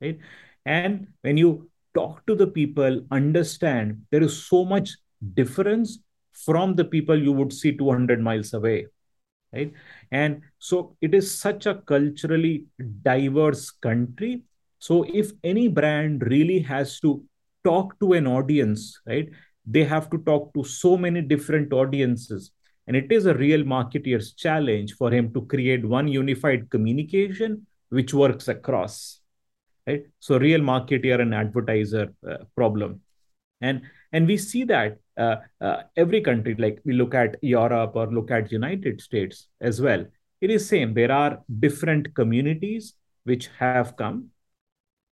right? 0.00 0.18
And 0.64 1.08
when 1.22 1.36
you 1.36 1.68
talk 1.92 2.24
to 2.26 2.36
the 2.36 2.46
people, 2.46 3.00
understand 3.10 4.02
there 4.12 4.22
is 4.22 4.46
so 4.46 4.64
much 4.64 4.90
difference 5.34 5.98
from 6.32 6.76
the 6.76 6.84
people 6.84 7.20
you 7.20 7.32
would 7.32 7.52
see 7.52 7.76
200 7.76 8.20
miles 8.20 8.54
away 8.54 8.86
right? 9.52 9.72
And 10.10 10.42
so 10.58 10.96
it 11.00 11.14
is 11.14 11.38
such 11.38 11.66
a 11.66 11.74
culturally 11.74 12.66
diverse 13.02 13.70
country. 13.70 14.42
So 14.78 15.04
if 15.12 15.32
any 15.42 15.68
brand 15.68 16.22
really 16.26 16.60
has 16.60 17.00
to 17.00 17.22
talk 17.64 17.98
to 17.98 18.12
an 18.12 18.26
audience 18.26 19.00
right 19.04 19.28
they 19.66 19.84
have 19.84 20.08
to 20.08 20.18
talk 20.18 20.54
to 20.54 20.64
so 20.64 20.96
many 20.96 21.20
different 21.20 21.72
audiences. 21.72 22.52
And 22.86 22.96
it 22.96 23.12
is 23.12 23.26
a 23.26 23.34
real 23.34 23.64
marketeer's 23.64 24.32
challenge 24.32 24.94
for 24.94 25.10
him 25.10 25.34
to 25.34 25.42
create 25.42 25.84
one 25.84 26.08
unified 26.08 26.70
communication 26.70 27.66
which 27.90 28.14
works 28.14 28.48
across 28.48 29.20
right? 29.86 30.02
So 30.20 30.38
real 30.38 30.60
marketeer 30.60 31.20
and 31.20 31.34
advertiser 31.34 32.12
uh, 32.28 32.44
problem. 32.54 33.00
And 33.60 33.82
and 34.12 34.26
we 34.26 34.36
see 34.36 34.64
that 34.64 34.98
uh, 35.16 35.36
uh, 35.60 35.82
every 35.96 36.20
country 36.20 36.54
like 36.58 36.80
we 36.84 36.92
look 36.92 37.14
at 37.14 37.36
europe 37.42 37.92
or 37.94 38.06
look 38.06 38.30
at 38.30 38.52
united 38.52 39.00
states 39.00 39.48
as 39.60 39.80
well 39.80 40.04
it 40.40 40.50
is 40.50 40.68
same. 40.68 40.94
There 40.94 41.10
are 41.12 41.42
different 41.58 42.14
communities 42.14 42.94
which 43.24 43.48
have 43.58 43.96
come. 43.96 44.30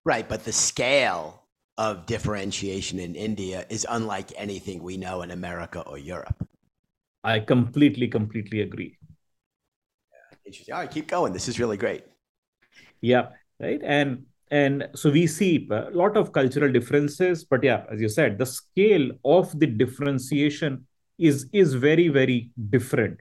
Right 0.05 0.29
but 0.29 0.45
the 0.45 0.53
scale 0.53 1.43
of 1.79 2.07
differentiation 2.07 2.99
in 2.99 3.15
india 3.15 3.67
is 3.69 3.87
unlike 3.91 4.33
anything 4.37 4.83
we 4.83 4.97
know 4.97 5.23
in 5.23 5.31
america 5.31 5.81
or 5.81 5.99
europe. 5.99 6.47
I 7.25 7.41
completely 7.41 8.09
completely 8.09 8.61
agree. 8.61 8.97
Interesting. 10.47 10.75
All 10.75 10.81
right 10.81 10.91
keep 10.91 11.09
going. 11.09 11.33
This 11.33 11.49
is 11.49 11.59
really 11.59 11.77
great. 11.77 12.05
Yeah 13.01 13.31
right? 13.59 13.81
And 13.83 14.27
and 14.51 14.89
so 14.95 15.11
we 15.11 15.27
see 15.27 15.67
a 15.71 15.91
lot 15.91 16.17
of 16.17 16.33
cultural 16.33 16.71
differences 16.71 17.45
but 17.45 17.63
yeah 17.65 17.85
as 17.91 18.01
you 18.01 18.09
said 18.09 18.39
the 18.39 18.47
scale 18.47 19.11
of 19.25 19.59
the 19.59 19.67
differentiation 19.67 20.87
is 21.19 21.49
is 21.53 21.75
very 21.75 22.09
very 22.09 22.51
different 22.71 23.21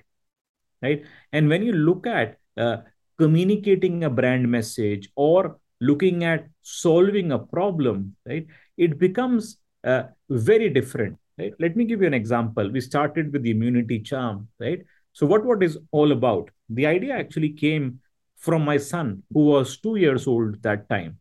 right? 0.81 1.03
And 1.31 1.49
when 1.49 1.63
you 1.63 1.73
look 1.73 2.07
at 2.07 2.37
uh, 2.57 2.77
communicating 3.17 4.03
a 4.03 4.09
brand 4.09 4.49
message 4.49 5.09
or 5.15 5.57
looking 5.81 6.23
at 6.23 6.47
solving 6.61 7.31
a 7.31 7.39
problem 7.39 8.15
right 8.25 8.45
it 8.77 8.97
becomes 8.97 9.57
uh, 9.83 10.03
very 10.29 10.69
different 10.69 11.17
right? 11.37 11.53
Let 11.59 11.75
me 11.75 11.85
give 11.85 12.01
you 12.01 12.07
an 12.07 12.13
example. 12.13 12.69
We 12.71 12.81
started 12.81 13.33
with 13.33 13.43
the 13.43 13.51
immunity 13.51 13.99
charm 13.99 14.47
right? 14.59 14.81
So 15.13 15.25
what 15.25 15.45
what 15.45 15.63
is 15.63 15.77
all 15.91 16.11
about? 16.11 16.49
The 16.69 16.85
idea 16.85 17.17
actually 17.17 17.53
came 17.53 17.99
from 18.37 18.65
my 18.65 18.77
son, 18.77 19.23
who 19.33 19.45
was 19.45 19.77
two 19.77 19.95
years 19.95 20.27
old 20.27 20.61
that 20.63 20.89
time. 20.89 21.19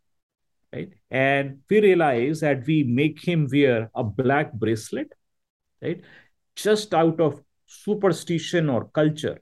Right? 0.73 0.90
And 1.11 1.61
we 1.71 1.80
realized 1.80 2.40
that 2.42 2.66
we 2.66 2.83
make 2.83 3.26
him 3.26 3.49
wear 3.50 3.90
a 3.94 4.02
black 4.02 4.52
bracelet, 4.52 5.12
right? 5.80 6.00
Just 6.56 6.92
out 6.92 7.21
of 7.21 7.40
superstition 7.66 8.68
or 8.68 8.87
culture. 8.87 9.40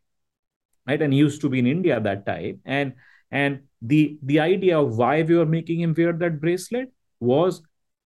Right. 0.87 1.00
And 1.00 1.12
he 1.12 1.19
used 1.19 1.41
to 1.43 1.49
be 1.49 1.61
in 1.61 1.67
India 1.67 2.00
that 2.00 2.26
time. 2.26 2.61
And 2.64 2.95
and 3.31 3.62
the 3.81 4.19
the 4.23 4.38
idea 4.38 4.79
of 4.79 4.97
why 4.97 5.23
we 5.23 5.37
were 5.37 5.47
making 5.47 5.81
him 5.81 5.95
wear 5.97 6.12
that 6.12 6.41
bracelet 6.41 6.93
was 7.19 7.62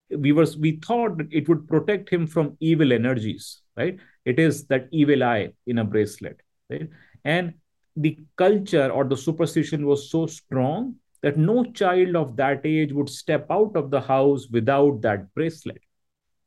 we 0.09 0.31
were 0.31 0.45
we 0.59 0.79
thought 0.85 1.19
it 1.31 1.47
would 1.49 1.67
protect 1.67 2.09
him 2.09 2.27
from 2.27 2.55
evil 2.59 2.93
energies 2.93 3.61
right 3.75 3.97
it 4.25 4.39
is 4.39 4.65
that 4.67 4.87
evil 4.91 5.23
eye 5.23 5.49
in 5.65 5.79
a 5.79 5.83
bracelet 5.83 6.41
right 6.69 6.89
and 7.23 7.53
the 7.95 8.17
culture 8.37 8.89
or 8.89 9.03
the 9.03 9.17
superstition 9.17 9.85
was 9.85 10.09
so 10.09 10.25
strong 10.25 10.95
that 11.21 11.37
no 11.37 11.63
child 11.71 12.15
of 12.15 12.35
that 12.35 12.61
age 12.65 12.91
would 12.91 13.09
step 13.09 13.47
out 13.49 13.75
of 13.75 13.91
the 13.91 14.01
house 14.01 14.47
without 14.51 15.01
that 15.01 15.33
bracelet. 15.33 15.81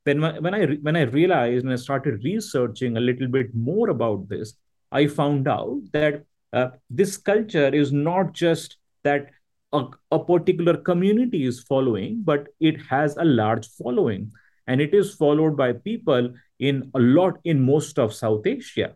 Then 0.04 0.20
when 0.20 0.54
I 0.54 0.66
when 0.66 0.96
I 0.96 1.02
realized 1.02 1.64
and 1.64 1.72
I 1.72 1.76
started 1.76 2.22
researching 2.22 2.96
a 2.96 3.00
little 3.00 3.26
bit 3.26 3.54
more 3.54 3.90
about 3.90 4.28
this, 4.28 4.54
I 4.92 5.06
found 5.06 5.48
out 5.48 5.80
that 5.92 6.24
uh, 6.52 6.68
this 6.90 7.16
culture 7.16 7.68
is 7.74 7.92
not 7.92 8.32
just 8.32 8.76
that 9.02 9.30
a, 9.72 9.86
a 10.12 10.24
particular 10.24 10.76
community 10.76 11.44
is 11.44 11.60
following, 11.62 12.22
but 12.24 12.48
it 12.60 12.80
has 12.88 13.16
a 13.16 13.24
large 13.24 13.68
following, 13.68 14.30
and 14.66 14.80
it 14.80 14.94
is 14.94 15.14
followed 15.14 15.56
by 15.56 15.72
people 15.72 16.34
in 16.58 16.90
a 16.94 17.00
lot 17.00 17.38
in 17.44 17.60
most 17.60 17.98
of 17.98 18.14
South 18.14 18.46
Asia, 18.46 18.94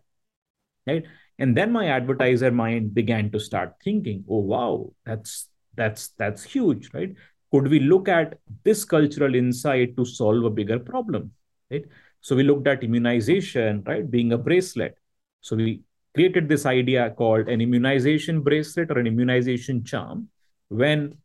right? 0.87 1.05
And 1.41 1.57
then 1.57 1.73
my 1.73 1.89
advertiser 1.89 2.53
mind 2.53 2.95
began 2.95 3.31
to 3.33 3.41
start 3.41 3.75
thinking, 3.83 4.25
oh, 4.29 4.41
wow, 4.41 4.93
that's 5.05 5.49
that's 5.75 6.09
that's 6.19 6.45
huge, 6.45 6.91
right? 6.95 7.15
Could 7.51 7.69
we 7.69 7.81
look 7.81 8.09
at 8.09 8.39
this 8.63 8.85
cultural 8.85 9.35
insight 9.35 9.97
to 9.97 10.05
solve 10.05 10.45
a 10.45 10.51
bigger 10.51 10.79
problem, 10.79 11.33
right? 11.71 11.85
So 12.21 12.37
we 12.37 12.43
looked 12.45 12.69
at 12.69 12.85
immunization, 12.85 13.83
right, 13.87 14.09
being 14.09 14.33
a 14.33 14.39
bracelet. 14.39 14.99
So 15.41 15.57
we 15.57 15.83
created 16.15 16.49
this 16.49 16.67
idea 16.67 17.11
called 17.11 17.49
an 17.49 17.61
immunization 17.61 18.43
bracelet 18.43 18.91
or 18.91 18.99
an 18.99 19.07
immunization 19.07 19.83
charm. 19.83 20.29
When 20.69 21.17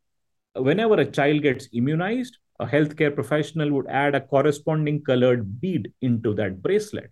whenever 0.56 0.96
a 0.96 1.06
child 1.06 1.42
gets 1.42 1.68
immunized, 1.74 2.38
a 2.60 2.66
healthcare 2.66 3.14
professional 3.14 3.72
would 3.74 3.88
add 3.88 4.16
a 4.16 4.22
corresponding 4.22 5.04
colored 5.04 5.60
bead 5.60 5.92
into 6.02 6.34
that 6.36 6.62
bracelet. 6.62 7.12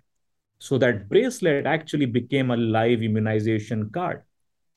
So 0.59 0.77
that 0.77 1.09
bracelet 1.09 1.65
actually 1.65 2.05
became 2.05 2.51
a 2.51 2.57
live 2.57 3.01
immunization 3.01 3.89
card. 3.89 4.23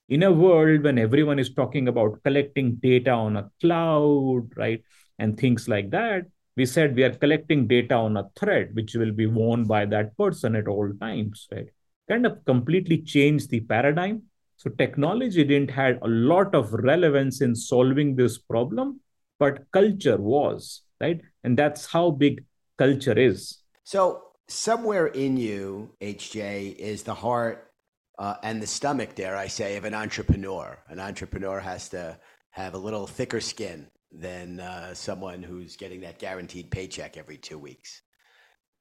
In 0.08 0.22
a 0.22 0.32
world 0.32 0.82
when 0.82 0.98
everyone 0.98 1.38
is 1.38 1.54
talking 1.54 1.88
about 1.88 2.22
collecting 2.22 2.76
data 2.76 3.10
on 3.10 3.36
a 3.36 3.50
cloud, 3.60 4.48
right, 4.56 4.82
and 5.18 5.38
things 5.38 5.68
like 5.68 5.90
that, 5.90 6.26
we 6.56 6.66
said 6.66 6.94
we 6.96 7.04
are 7.04 7.14
collecting 7.14 7.66
data 7.66 7.94
on 7.94 8.16
a 8.16 8.28
thread, 8.36 8.74
which 8.74 8.94
will 8.94 9.12
be 9.12 9.26
worn 9.26 9.64
by 9.64 9.84
that 9.86 10.16
person 10.16 10.56
at 10.56 10.68
all 10.68 10.92
times, 11.00 11.48
right? 11.52 11.66
Kind 12.08 12.24
of 12.26 12.44
completely 12.44 13.02
changed 13.02 13.50
the 13.50 13.60
paradigm. 13.60 14.22
So 14.56 14.70
technology 14.70 15.44
didn't 15.44 15.70
have 15.72 15.98
a 16.02 16.08
lot 16.08 16.54
of 16.54 16.72
relevance 16.72 17.40
in 17.40 17.54
solving 17.54 18.16
this 18.16 18.38
problem, 18.38 19.00
but 19.38 19.70
culture 19.72 20.16
was. 20.16 20.82
right? 21.00 21.20
And 21.44 21.58
that's 21.58 21.86
how 21.86 22.10
big 22.10 22.44
culture 22.78 23.18
is. 23.18 23.58
So 23.84 24.25
somewhere 24.48 25.06
in 25.06 25.36
you, 25.36 25.90
HJ, 26.00 26.76
is 26.76 27.02
the 27.02 27.14
heart 27.14 27.70
uh, 28.18 28.34
and 28.42 28.62
the 28.62 28.66
stomach, 28.66 29.14
dare 29.14 29.36
I 29.36 29.48
say, 29.48 29.76
of 29.76 29.84
an 29.84 29.94
entrepreneur. 29.94 30.78
An 30.88 31.00
entrepreneur 31.00 31.60
has 31.60 31.88
to 31.90 32.18
have 32.50 32.74
a 32.74 32.78
little 32.78 33.06
thicker 33.06 33.40
skin 33.40 33.88
than 34.10 34.60
uh, 34.60 34.94
someone 34.94 35.42
who's 35.42 35.76
getting 35.76 36.00
that 36.00 36.18
guaranteed 36.18 36.70
paycheck 36.70 37.16
every 37.16 37.36
two 37.36 37.58
weeks. 37.58 38.02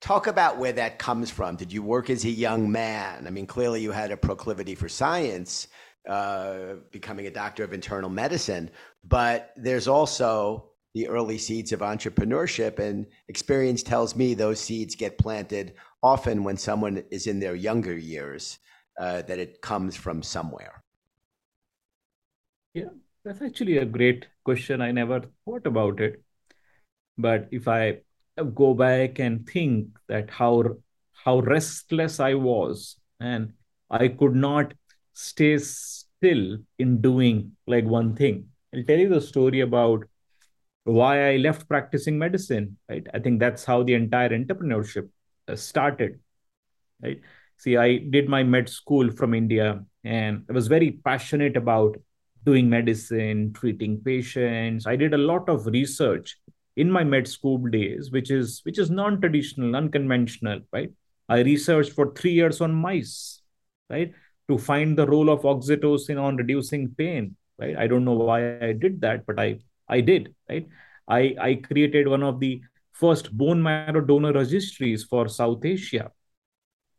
Talk 0.02 0.28
about 0.28 0.58
where 0.58 0.74
that 0.74 1.00
comes 1.00 1.32
from. 1.32 1.56
Did 1.56 1.74
you 1.74 1.82
work 1.82 2.10
as 2.10 2.26
a 2.26 2.30
young 2.30 2.72
man? 2.72 3.28
I 3.28 3.30
mean, 3.32 3.48
clearly 3.48 3.82
you 3.82 3.92
had 3.92 4.12
a 4.12 4.18
proclivity 4.18 4.76
for 4.76 4.88
science, 4.88 5.68
uh, 6.08 6.76
becoming 6.92 7.28
a 7.28 7.32
doctor 7.32 7.64
of 7.64 7.74
internal 7.74 8.10
medicine, 8.10 8.70
but 9.04 9.52
there's 9.56 9.88
also 9.88 10.70
the 10.96 11.08
early 11.08 11.38
seeds 11.38 11.72
of 11.72 11.82
entrepreneurship. 11.82 12.80
And 12.80 13.06
experience 13.28 13.84
tells 13.84 14.16
me 14.16 14.34
those 14.34 14.60
seeds 14.60 14.96
get 14.96 15.20
planted 15.20 15.76
often 16.02 16.44
when 16.44 16.58
someone 16.58 17.04
is 17.12 17.28
in 17.28 17.40
their 17.40 17.56
younger 17.56 17.96
years, 17.96 18.58
uh, 19.00 19.22
that 19.24 19.38
it 19.38 19.62
comes 19.62 19.96
from 19.96 20.24
somewhere. 20.24 20.82
Yeah, 22.74 22.90
that's 23.24 23.42
actually 23.42 23.78
a 23.78 23.86
great 23.86 24.26
question. 24.44 24.82
I 24.82 24.92
never 24.92 25.22
thought 25.46 25.68
about 25.68 26.00
it. 26.00 26.24
But 27.18 27.48
if 27.52 27.68
I 27.68 28.00
go 28.44 28.74
back 28.74 29.20
and 29.20 29.48
think 29.48 29.88
that 30.08 30.30
how 30.30 30.78
how 31.14 31.40
restless 31.40 32.20
I 32.20 32.34
was 32.36 32.98
and 33.20 33.54
I 33.90 34.10
could 34.10 34.36
not 34.36 34.74
stay 35.14 35.58
still 35.58 36.58
in 36.78 37.02
doing 37.02 37.54
like 37.68 37.86
one 37.86 38.16
thing. 38.16 38.50
I'll 38.74 38.84
tell 38.84 39.00
you 39.00 39.10
the 39.10 39.22
story 39.22 39.62
about 39.62 40.04
why 40.86 41.34
I 41.34 41.38
left 41.38 41.68
practicing 41.68 42.18
medicine. 42.18 42.78
Right, 42.90 43.06
I 43.14 43.20
think 43.20 43.40
that's 43.40 43.66
how 43.66 43.84
the 43.84 43.94
entire 43.94 44.30
entrepreneurship 44.30 45.10
uh, 45.48 45.56
started. 45.56 46.20
Right, 47.04 47.20
see, 47.58 47.76
I 47.76 47.98
did 47.98 48.30
my 48.30 48.44
med 48.44 48.70
school 48.70 49.12
from 49.12 49.34
India, 49.34 49.84
and 50.04 50.46
I 50.50 50.54
was 50.54 50.68
very 50.68 50.92
passionate 51.04 51.58
about 51.58 51.98
doing 52.46 52.70
medicine, 52.70 53.52
treating 53.54 54.02
patients. 54.02 54.88
I 54.88 54.96
did 54.96 55.14
a 55.14 55.18
lot 55.18 55.50
of 55.50 55.66
research 55.66 56.38
in 56.78 56.92
my 56.92 57.04
med 57.04 57.28
school 57.28 57.58
days, 57.58 58.12
which 58.12 58.32
is 58.32 58.62
which 58.64 58.80
is 58.80 58.90
non-traditional, 58.90 59.76
unconventional, 59.76 60.62
right? 60.72 60.92
I 61.28 61.40
researched 61.40 61.94
for 61.94 62.14
three 62.14 62.34
years 62.34 62.62
on 62.62 62.74
mice, 62.76 63.42
right, 63.90 64.14
to 64.50 64.58
find 64.58 64.98
the 64.98 65.08
role 65.08 65.30
of 65.30 65.42
oxytocin 65.42 66.22
on 66.22 66.36
reducing 66.36 66.94
pain, 66.96 67.36
right? 67.58 67.76
I 67.76 67.88
don't 67.88 68.06
know 68.06 68.14
why 68.14 68.60
I 68.60 68.74
did 68.74 69.02
that, 69.02 69.26
but 69.26 69.40
I 69.40 69.60
I 69.88 70.02
did, 70.02 70.34
right? 70.50 70.68
I 71.08 71.36
I 71.40 71.56
created 71.56 72.08
one 72.08 72.24
of 72.24 72.40
the 72.40 72.62
first 72.92 73.32
bone 73.38 73.62
marrow 73.62 74.02
donor 74.02 74.34
registries 74.34 75.04
for 75.04 75.28
South 75.28 75.64
Asia, 75.66 76.12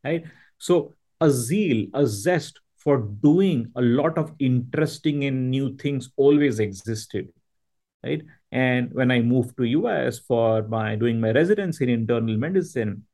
right? 0.04 0.24
So 0.58 0.94
a 1.20 1.30
zeal, 1.30 1.86
a 1.94 2.06
zest 2.06 2.60
for 2.76 2.98
doing 2.98 3.72
a 3.76 3.82
lot 3.82 4.18
of 4.18 4.32
interesting 4.38 5.24
and 5.24 5.50
new 5.50 5.76
things 5.76 6.10
always 6.16 6.60
existed, 6.60 7.28
right? 8.04 8.22
And 8.52 8.92
when 8.94 9.10
I 9.10 9.20
moved 9.20 9.56
to 9.58 9.64
US 9.64 10.18
for 10.20 10.62
my 10.68 10.96
doing 10.96 11.20
my 11.20 11.32
residency 11.32 11.84
in 11.84 11.90
internal 11.90 12.36
medicine, 12.36 13.06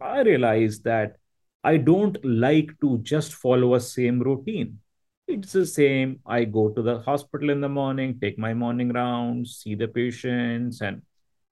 I 0.00 0.22
realized 0.22 0.84
that 0.84 1.16
I 1.64 1.78
don't 1.78 2.18
like 2.24 2.78
to 2.80 2.98
just 2.98 3.34
follow 3.34 3.74
a 3.74 3.80
same 3.80 4.20
routine. 4.20 4.80
It's 5.26 5.52
the 5.52 5.66
same. 5.66 6.20
I 6.26 6.44
go 6.44 6.68
to 6.68 6.82
the 6.82 7.00
hospital 7.00 7.50
in 7.50 7.60
the 7.60 7.68
morning, 7.68 8.18
take 8.20 8.38
my 8.38 8.52
morning 8.52 8.92
rounds, 8.92 9.56
see 9.62 9.74
the 9.74 9.88
patients, 9.88 10.80
and 10.82 11.02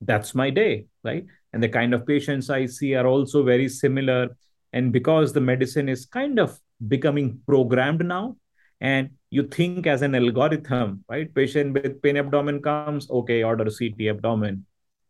that's 0.01 0.35
my 0.35 0.51
day, 0.51 0.87
right? 1.03 1.25
And 1.53 1.63
the 1.63 1.69
kind 1.69 1.95
of 1.95 2.07
patients 2.07 2.51
I 2.51 2.67
see 2.67 2.95
are 2.95 3.07
also 3.07 3.43
very 3.43 3.69
similar. 3.69 4.37
And 4.73 4.93
because 4.93 5.33
the 5.33 5.41
medicine 5.41 5.89
is 5.89 6.07
kind 6.07 6.39
of 6.39 6.59
becoming 6.87 7.41
programmed 7.47 8.05
now, 8.05 8.37
and 8.81 9.11
you 9.31 9.45
think 9.45 9.87
as 9.87 10.03
an 10.03 10.15
algorithm, 10.15 11.05
right? 11.09 11.33
Patient 11.35 11.73
with 11.73 12.03
pain 12.03 12.17
abdomen 12.17 12.61
comes, 12.61 13.09
okay, 13.11 13.43
order 13.43 13.65
CT 13.65 14.09
abdomen, 14.09 14.67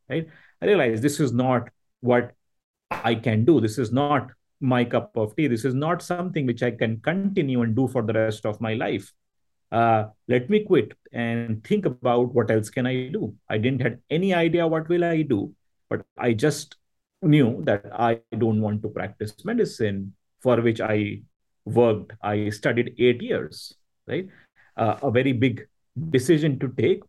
right? 0.09 0.29
I 0.61 0.67
realize 0.67 1.01
this 1.01 1.19
is 1.21 1.33
not 1.33 1.69
what 2.01 2.33
I 2.91 3.15
can 3.15 3.45
do. 3.45 3.61
This 3.61 3.79
is 3.79 3.91
not 3.91 4.31
my 4.63 4.85
cup 4.85 5.17
of 5.17 5.35
tea. 5.37 5.49
This 5.49 5.65
is 5.65 5.75
not 5.75 6.03
something 6.03 6.47
which 6.47 6.63
I 6.63 6.71
can 6.71 7.01
continue 7.01 7.63
and 7.63 7.75
do 7.75 7.89
for 7.89 8.03
the 8.03 8.13
rest 8.13 8.47
of 8.47 8.61
my 8.61 8.75
life. 8.75 9.13
Uh, 9.71 10.05
let 10.29 10.49
me 10.51 10.61
quit 10.65 10.93
and 11.13 11.65
think 11.65 11.87
about 11.87 12.35
what 12.35 12.51
else 12.51 12.71
can 12.71 12.87
I 12.87 13.09
do. 13.09 13.35
I 13.49 13.59
didn't 13.59 13.83
have 13.83 13.99
any 14.11 14.35
idea 14.35 14.67
what 14.67 14.89
will 14.89 15.05
I 15.05 15.23
do, 15.23 15.55
but 15.91 16.05
I 16.19 16.35
just 16.35 16.77
knew 17.23 17.63
that 17.65 17.87
I 17.93 18.21
don't 18.37 18.61
want 18.61 18.83
to 18.83 18.89
practice 18.89 19.35
medicine 19.45 20.15
for 20.41 20.61
which 20.61 20.81
I 20.81 21.23
worked. 21.65 22.13
I 22.23 22.51
studied 22.51 22.95
eight 22.99 23.23
years, 23.23 23.75
right? 24.07 24.29
Uh, 24.77 24.97
a 25.03 25.11
very 25.11 25.33
big 25.33 25.67
decision 26.11 26.59
to 26.59 26.69
take, 26.69 27.03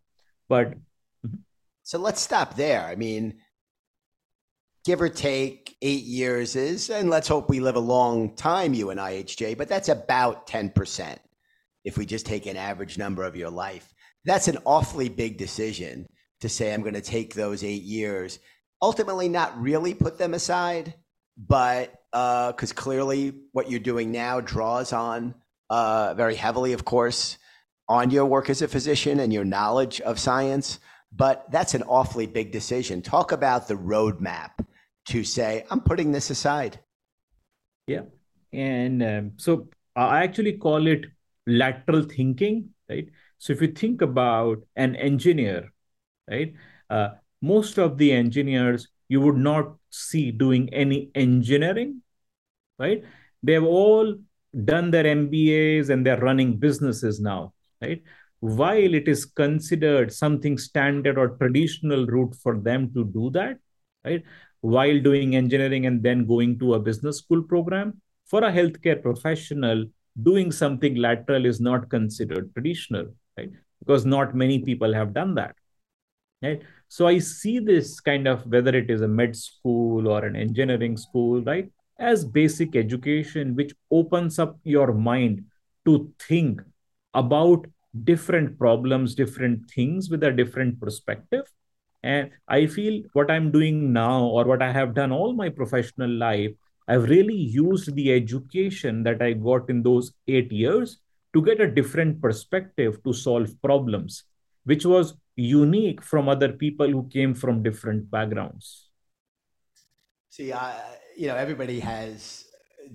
but. 0.48 0.74
So 1.84 2.00
let's 2.00 2.22
stop 2.22 2.56
there. 2.56 2.82
I 2.86 2.96
mean, 2.96 3.36
give 4.86 5.02
or 5.02 5.10
take 5.10 5.78
eight 5.82 6.04
years 6.04 6.56
is, 6.56 6.90
and 6.90 7.10
let's 7.10 7.28
hope 7.28 7.50
we 7.50 7.60
live 7.60 7.76
a 7.76 7.82
long 7.82 8.36
time, 8.36 8.74
you 8.74 8.90
and 8.90 9.00
IHJ, 9.00 9.58
but 9.58 9.70
that's 9.70 9.90
about 9.90 10.48
10% 10.48 11.18
if 11.86 11.98
we 11.98 12.06
just 12.06 12.26
take 12.26 12.46
an 12.46 12.58
average 12.58 12.98
number 12.98 13.24
of 13.24 13.36
your 13.36 13.50
life. 13.50 13.94
That's 14.26 14.48
an 14.48 14.58
awfully 14.66 15.10
big 15.10 15.38
decision 15.38 16.08
to 16.42 16.50
say, 16.50 16.74
I'm 16.74 16.82
going 16.82 16.94
to 16.94 17.02
take 17.02 17.34
those 17.34 17.64
eight 17.64 17.84
years, 17.84 18.40
ultimately, 18.82 19.30
not 19.30 19.60
really 19.62 19.94
put 19.94 20.18
them 20.18 20.34
aside, 20.34 20.94
but 21.38 21.94
because 22.12 22.72
uh, 22.72 22.76
clearly 22.76 23.34
what 23.54 23.72
you're 23.72 23.80
doing 23.80 24.12
now 24.12 24.40
draws 24.40 24.94
on 24.94 25.34
uh, 25.70 26.14
very 26.14 26.36
heavily, 26.36 26.74
of 26.74 26.86
course, 26.86 27.38
on 27.88 28.12
your 28.12 28.26
work 28.26 28.50
as 28.50 28.62
a 28.62 28.68
physician 28.68 29.20
and 29.20 29.34
your 29.34 29.46
knowledge 29.46 30.00
of 30.02 30.20
science. 30.20 30.80
But 31.12 31.50
that's 31.52 31.74
an 31.74 31.84
awfully 31.84 32.28
big 32.28 32.52
decision. 32.52 33.02
Talk 33.02 33.32
about 33.32 33.68
the 33.68 33.76
roadmap 33.76 34.66
to 35.06 35.24
say, 35.24 35.66
I'm 35.70 35.82
putting 35.82 36.12
this 36.12 36.30
aside. 36.30 36.80
Yeah. 37.88 38.04
And 38.52 39.04
um, 39.04 39.32
so 39.38 39.68
I 39.96 40.24
actually 40.24 40.54
call 40.54 40.88
it 40.88 41.06
lateral 41.46 42.04
thinking, 42.04 42.70
right? 42.90 43.08
So 43.38 43.54
if 43.54 43.62
you 43.62 43.68
think 43.68 44.02
about 44.02 44.60
an 44.76 44.96
engineer, 44.96 45.74
right, 46.30 46.54
uh, 46.90 47.10
most 47.42 47.78
of 47.78 47.98
the 47.98 48.14
engineers 48.14 48.88
you 49.10 49.20
would 49.22 49.38
not 49.38 49.76
see 49.90 50.32
doing 50.32 50.74
any 50.74 51.12
engineering, 51.14 52.02
right? 52.80 53.04
They've 53.42 53.64
all 53.64 54.16
done 54.66 54.92
their 54.92 55.04
MBAs 55.04 55.90
and 55.90 56.06
they're 56.06 56.20
running 56.20 56.58
businesses 56.58 57.20
now, 57.20 57.54
right? 57.82 58.02
While 58.40 58.94
it 58.94 59.08
is 59.08 59.26
considered 59.26 60.14
something 60.14 60.58
standard 60.58 61.18
or 61.18 61.38
traditional 61.38 62.06
route 62.06 62.36
for 62.42 62.60
them 62.60 62.94
to 62.94 63.06
do 63.06 63.30
that, 63.32 63.58
right? 64.06 64.24
While 64.64 65.00
doing 65.00 65.36
engineering 65.36 65.86
and 65.86 66.02
then 66.02 66.26
going 66.26 66.58
to 66.60 66.74
a 66.74 66.80
business 66.80 67.18
school 67.20 67.44
program, 67.44 68.02
for 68.26 68.44
a 68.44 68.52
healthcare 68.52 69.02
professional, 69.02 69.86
doing 70.22 70.52
something 70.52 70.96
lateral 70.96 71.46
is 71.46 71.60
not 71.60 71.90
considered 71.90 72.54
traditional, 72.54 73.14
right? 73.38 73.52
Because 73.80 74.06
not 74.06 74.36
many 74.36 74.60
people 74.60 74.94
have 74.94 75.14
done 75.14 75.36
that. 75.36 75.56
Right? 76.42 76.62
So 76.88 77.08
I 77.08 77.20
see 77.20 77.60
this 77.60 78.00
kind 78.00 78.28
of 78.28 78.46
whether 78.46 78.76
it 78.76 78.90
is 78.90 79.02
a 79.02 79.08
med 79.08 79.36
school 79.36 80.08
or 80.08 80.26
an 80.26 80.36
engineering 80.36 80.98
school, 80.98 81.42
right? 81.42 81.70
as 82.00 82.26
basic 82.26 82.76
education, 82.76 83.56
which 83.56 83.74
opens 83.92 84.40
up 84.40 84.58
your 84.64 84.94
mind 84.94 85.46
to 85.86 86.12
think 86.20 86.62
about 87.14 87.66
different 88.04 88.58
problems, 88.58 89.16
different 89.16 89.70
things 89.70 90.10
with 90.10 90.24
a 90.24 90.32
different 90.32 90.80
perspective. 90.80 91.46
And 92.04 92.32
I 92.48 92.68
feel 92.68 93.04
what 93.14 93.32
I'm 93.32 93.52
doing 93.52 93.94
now, 93.94 94.26
or 94.26 94.44
what 94.44 94.62
I 94.62 94.72
have 94.72 94.94
done 94.94 95.12
all 95.12 95.34
my 95.34 95.50
professional 95.50 96.10
life, 96.10 96.52
I've 96.88 97.10
really 97.10 97.36
used 97.36 97.96
the 97.96 98.12
education 98.12 99.04
that 99.04 99.22
I 99.22 99.34
got 99.34 99.70
in 99.70 99.84
those 99.84 100.12
eight 100.28 100.52
years 100.52 101.00
to 101.34 101.42
get 101.42 101.62
a 101.62 101.72
different 101.72 102.22
perspective 102.22 103.02
to 103.04 103.14
solve 103.14 103.50
problems, 103.62 104.24
which 104.66 104.86
was 104.86 105.16
unique 105.36 106.04
from 106.04 106.28
other 106.28 106.52
people 106.52 106.88
who 106.88 107.08
came 107.08 107.34
from 107.34 107.64
different 107.64 108.12
backgrounds. 108.12 108.90
See, 110.30 110.52
I, 110.52 110.80
you 111.18 111.28
know, 111.28 111.36
everybody 111.36 111.80
has 111.80 112.46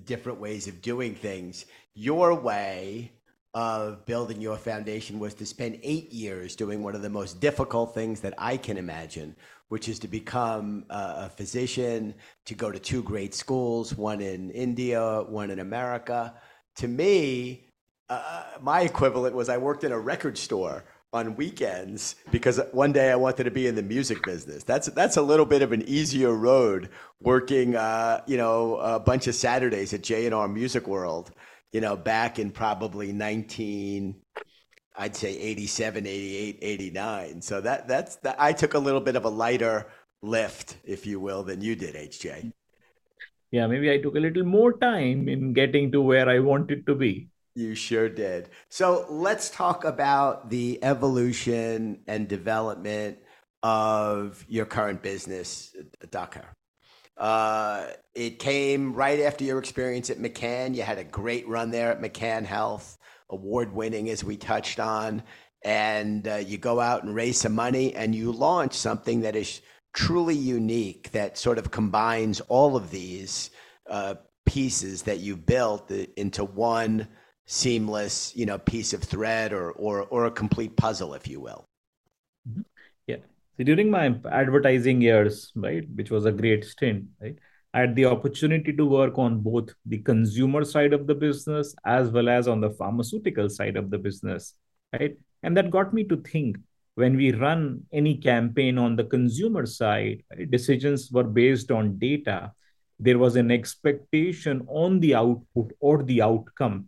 different 0.05 0.39
ways 0.39 0.67
of 0.67 0.81
doing 0.81 1.15
things. 1.15 1.65
Your 1.95 2.35
way 2.35 3.11
of 3.53 4.05
building 4.05 4.39
your 4.39 4.57
foundation 4.57 5.19
was 5.19 5.33
to 5.35 5.45
spend 5.45 5.79
eight 5.81 6.11
years 6.11 6.55
doing 6.55 6.83
one 6.83 6.95
of 6.95 7.01
the 7.01 7.09
most 7.09 7.39
difficult 7.39 7.93
things 7.93 8.19
that 8.21 8.33
I 8.37 8.57
can 8.57 8.77
imagine, 8.77 9.35
which 9.69 9.89
is 9.89 9.99
to 9.99 10.07
become 10.07 10.85
a 10.89 11.29
physician, 11.29 12.13
to 12.45 12.53
go 12.53 12.71
to 12.71 12.79
two 12.79 13.01
great 13.01 13.33
schools, 13.33 13.95
one 13.95 14.21
in 14.21 14.51
India, 14.51 15.23
one 15.23 15.49
in 15.49 15.59
America. 15.59 16.35
To 16.77 16.87
me, 16.87 17.65
uh, 18.09 18.43
my 18.61 18.81
equivalent 18.81 19.35
was 19.35 19.49
I 19.49 19.57
worked 19.57 19.83
in 19.83 19.91
a 19.91 19.99
record 19.99 20.37
store 20.37 20.83
on 21.11 21.35
weekends 21.35 22.15
because 22.31 22.59
one 22.71 22.91
day 22.91 23.11
I 23.11 23.15
wanted 23.15 23.45
to 23.45 23.51
be 23.51 23.65
in 23.65 23.75
the 23.75 23.81
music 23.81 24.23
business. 24.23 24.63
That's 24.63 24.87
that's 24.87 25.17
a 25.17 25.21
little 25.21 25.45
bit 25.45 25.63
of 25.63 25.71
an 25.71 25.81
easier 25.83 26.33
road 26.33 26.89
working, 27.19 27.75
uh, 27.75 28.21
you 28.27 28.37
know, 28.37 28.75
a 28.77 28.99
bunch 28.99 29.25
of 29.27 29.33
Saturdays 29.33 29.93
at 29.93 30.03
J 30.03 30.27
and 30.27 30.35
R 30.35 30.47
Music 30.47 30.87
World. 30.87 31.31
You 31.71 31.81
know, 31.81 31.95
back 31.95 32.39
in 32.39 32.51
probably 32.51 33.11
19, 33.11 34.15
I'd 34.97 35.15
say 35.15 35.37
87, 35.37 36.05
88, 36.05 36.59
89. 36.61 37.41
So 37.41 37.61
that 37.61 37.87
that's 37.87 38.15
that. 38.17 38.35
I 38.39 38.53
took 38.53 38.73
a 38.73 38.79
little 38.79 39.01
bit 39.01 39.15
of 39.15 39.25
a 39.25 39.29
lighter 39.29 39.87
lift, 40.21 40.77
if 40.83 41.05
you 41.05 41.19
will, 41.19 41.43
than 41.43 41.61
you 41.61 41.75
did, 41.75 41.95
HJ. 41.95 42.51
Yeah, 43.51 43.67
maybe 43.67 43.91
I 43.91 43.97
took 43.97 44.15
a 44.15 44.19
little 44.19 44.43
more 44.43 44.73
time 44.77 45.27
in 45.27 45.53
getting 45.53 45.91
to 45.93 46.01
where 46.01 46.29
I 46.29 46.39
wanted 46.39 46.85
to 46.85 46.95
be. 46.95 47.29
You 47.55 47.75
sure 47.75 48.09
did. 48.09 48.49
So 48.69 49.05
let's 49.09 49.49
talk 49.49 49.83
about 49.83 50.49
the 50.49 50.83
evolution 50.83 52.01
and 52.07 52.27
development 52.27 53.17
of 53.63 54.45
your 54.47 54.65
current 54.65 55.01
business, 55.01 55.75
Doceree. 56.07 56.45
Uh, 57.19 57.87
it 58.15 58.39
came 58.39 58.93
right 58.93 59.19
after 59.19 59.43
your 59.43 59.59
experience 59.59 60.09
at 60.09 60.17
McCann. 60.17 60.73
You 60.73 60.83
had 60.83 60.97
a 60.97 61.03
great 61.03 61.47
run 61.47 61.69
there 61.69 61.91
at 61.91 62.01
McCann 62.01 62.45
Health, 62.45 62.97
award 63.29 63.73
winning, 63.73 64.09
as 64.09 64.23
we 64.23 64.37
touched 64.37 64.79
on. 64.79 65.21
And 65.63 66.27
uh, 66.27 66.35
you 66.35 66.57
go 66.57 66.79
out 66.79 67.03
and 67.03 67.13
raise 67.13 67.39
some 67.39 67.53
money 67.53 67.93
and 67.93 68.15
you 68.15 68.31
launch 68.31 68.73
something 68.73 69.21
that 69.21 69.35
is 69.35 69.61
truly 69.93 70.35
unique 70.35 71.11
that 71.11 71.37
sort 71.37 71.57
of 71.57 71.71
combines 71.71 72.39
all 72.47 72.77
of 72.77 72.91
these 72.91 73.49
uh, 73.89 74.15
pieces 74.45 75.03
that 75.03 75.19
you 75.19 75.35
built 75.35 75.91
into 75.91 76.45
one 76.45 77.07
seamless, 77.45 78.33
you 78.35 78.45
know, 78.45 78.57
piece 78.57 78.93
of 78.93 79.03
thread 79.03 79.51
or 79.51 79.71
or 79.71 80.03
or 80.03 80.25
a 80.25 80.31
complete 80.31 80.77
puzzle, 80.77 81.13
if 81.13 81.27
you 81.27 81.41
will. 81.41 81.65
Mm-hmm. 82.47 82.61
Yeah. 83.07 83.17
So 83.59 83.65
during 83.65 83.91
my 83.91 84.15
advertising 84.31 85.01
years, 85.01 85.51
right, 85.53 85.85
which 85.93 86.11
was 86.11 86.23
a 86.23 86.31
great 86.31 86.63
stint, 86.63 87.07
right, 87.21 87.35
I 87.73 87.81
had 87.81 87.93
the 87.93 88.05
opportunity 88.05 88.71
to 88.71 88.85
work 88.85 89.17
on 89.17 89.41
both 89.41 89.71
the 89.85 89.97
consumer 89.97 90.63
side 90.63 90.93
of 90.93 91.07
the 91.07 91.15
business 91.15 91.75
as 91.85 92.09
well 92.09 92.29
as 92.29 92.47
on 92.47 92.61
the 92.61 92.69
pharmaceutical 92.69 93.49
side 93.49 93.75
of 93.75 93.89
the 93.89 93.97
business, 93.97 94.53
right, 94.97 95.17
and 95.43 95.57
that 95.57 95.71
got 95.71 95.93
me 95.93 96.05
to 96.05 96.15
think 96.21 96.55
when 96.95 97.17
we 97.17 97.33
run 97.33 97.81
any 97.91 98.15
campaign 98.15 98.77
on 98.77 98.95
the 98.95 99.03
consumer 99.03 99.65
side, 99.65 100.23
right, 100.31 100.49
decisions 100.49 101.11
were 101.11 101.25
based 101.25 101.69
on 101.69 101.99
data. 101.99 102.53
There 102.97 103.19
was 103.19 103.35
an 103.35 103.51
expectation 103.51 104.65
on 104.69 105.01
the 105.01 105.15
output 105.15 105.73
or 105.81 106.03
the 106.03 106.21
outcome 106.21 106.85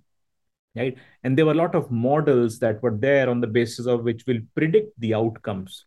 right? 0.74 0.98
And 1.26 1.38
there 1.38 1.46
were 1.46 1.52
a 1.52 1.56
lot 1.56 1.76
of 1.76 1.92
models 1.92 2.60
that 2.60 2.82
were 2.82 2.96
there 2.98 3.30
on 3.30 3.42
the 3.42 3.48
basis 3.48 3.88
of 3.88 4.06
which 4.06 4.26
will 4.26 4.40
predict 4.56 4.98
the 5.02 5.14
outcomes 5.14 5.86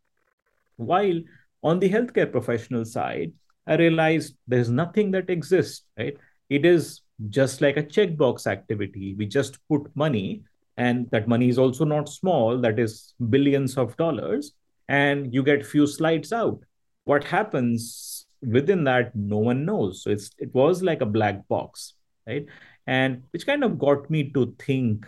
while 0.76 1.20
on 1.62 1.78
the 1.78 1.90
healthcare 1.90 2.30
professional 2.30 2.84
side 2.84 3.32
i 3.66 3.76
realized 3.76 4.36
there's 4.46 4.70
nothing 4.70 5.10
that 5.10 5.30
exists 5.30 5.84
right? 5.98 6.16
It 6.50 6.66
is 6.66 7.00
just 7.30 7.60
like 7.60 7.76
a 7.76 7.82
checkbox 7.82 8.46
activity. 8.46 9.14
We 9.16 9.26
just 9.26 9.58
put 9.68 9.94
money 9.94 10.42
and 10.76 11.08
that 11.10 11.28
money 11.28 11.48
is 11.48 11.58
also 11.58 11.84
not 11.84 12.08
small 12.08 12.58
that 12.60 12.78
is 12.78 13.14
billions 13.30 13.76
of 13.76 13.96
dollars 13.96 14.52
and 14.88 15.32
you 15.32 15.42
get 15.42 15.64
few 15.64 15.86
slides 15.86 16.32
out. 16.32 16.60
What 17.04 17.24
happens 17.24 18.26
within 18.42 18.84
that 18.84 19.14
no 19.14 19.38
one 19.38 19.64
knows. 19.64 20.02
So 20.02 20.10
it's 20.10 20.30
it 20.38 20.52
was 20.54 20.82
like 20.82 21.00
a 21.00 21.06
black 21.06 21.46
box 21.48 21.94
right? 22.26 22.46
And 22.86 23.22
which 23.30 23.46
kind 23.46 23.64
of 23.64 23.78
got 23.78 24.10
me 24.10 24.30
to 24.30 24.54
think 24.58 25.06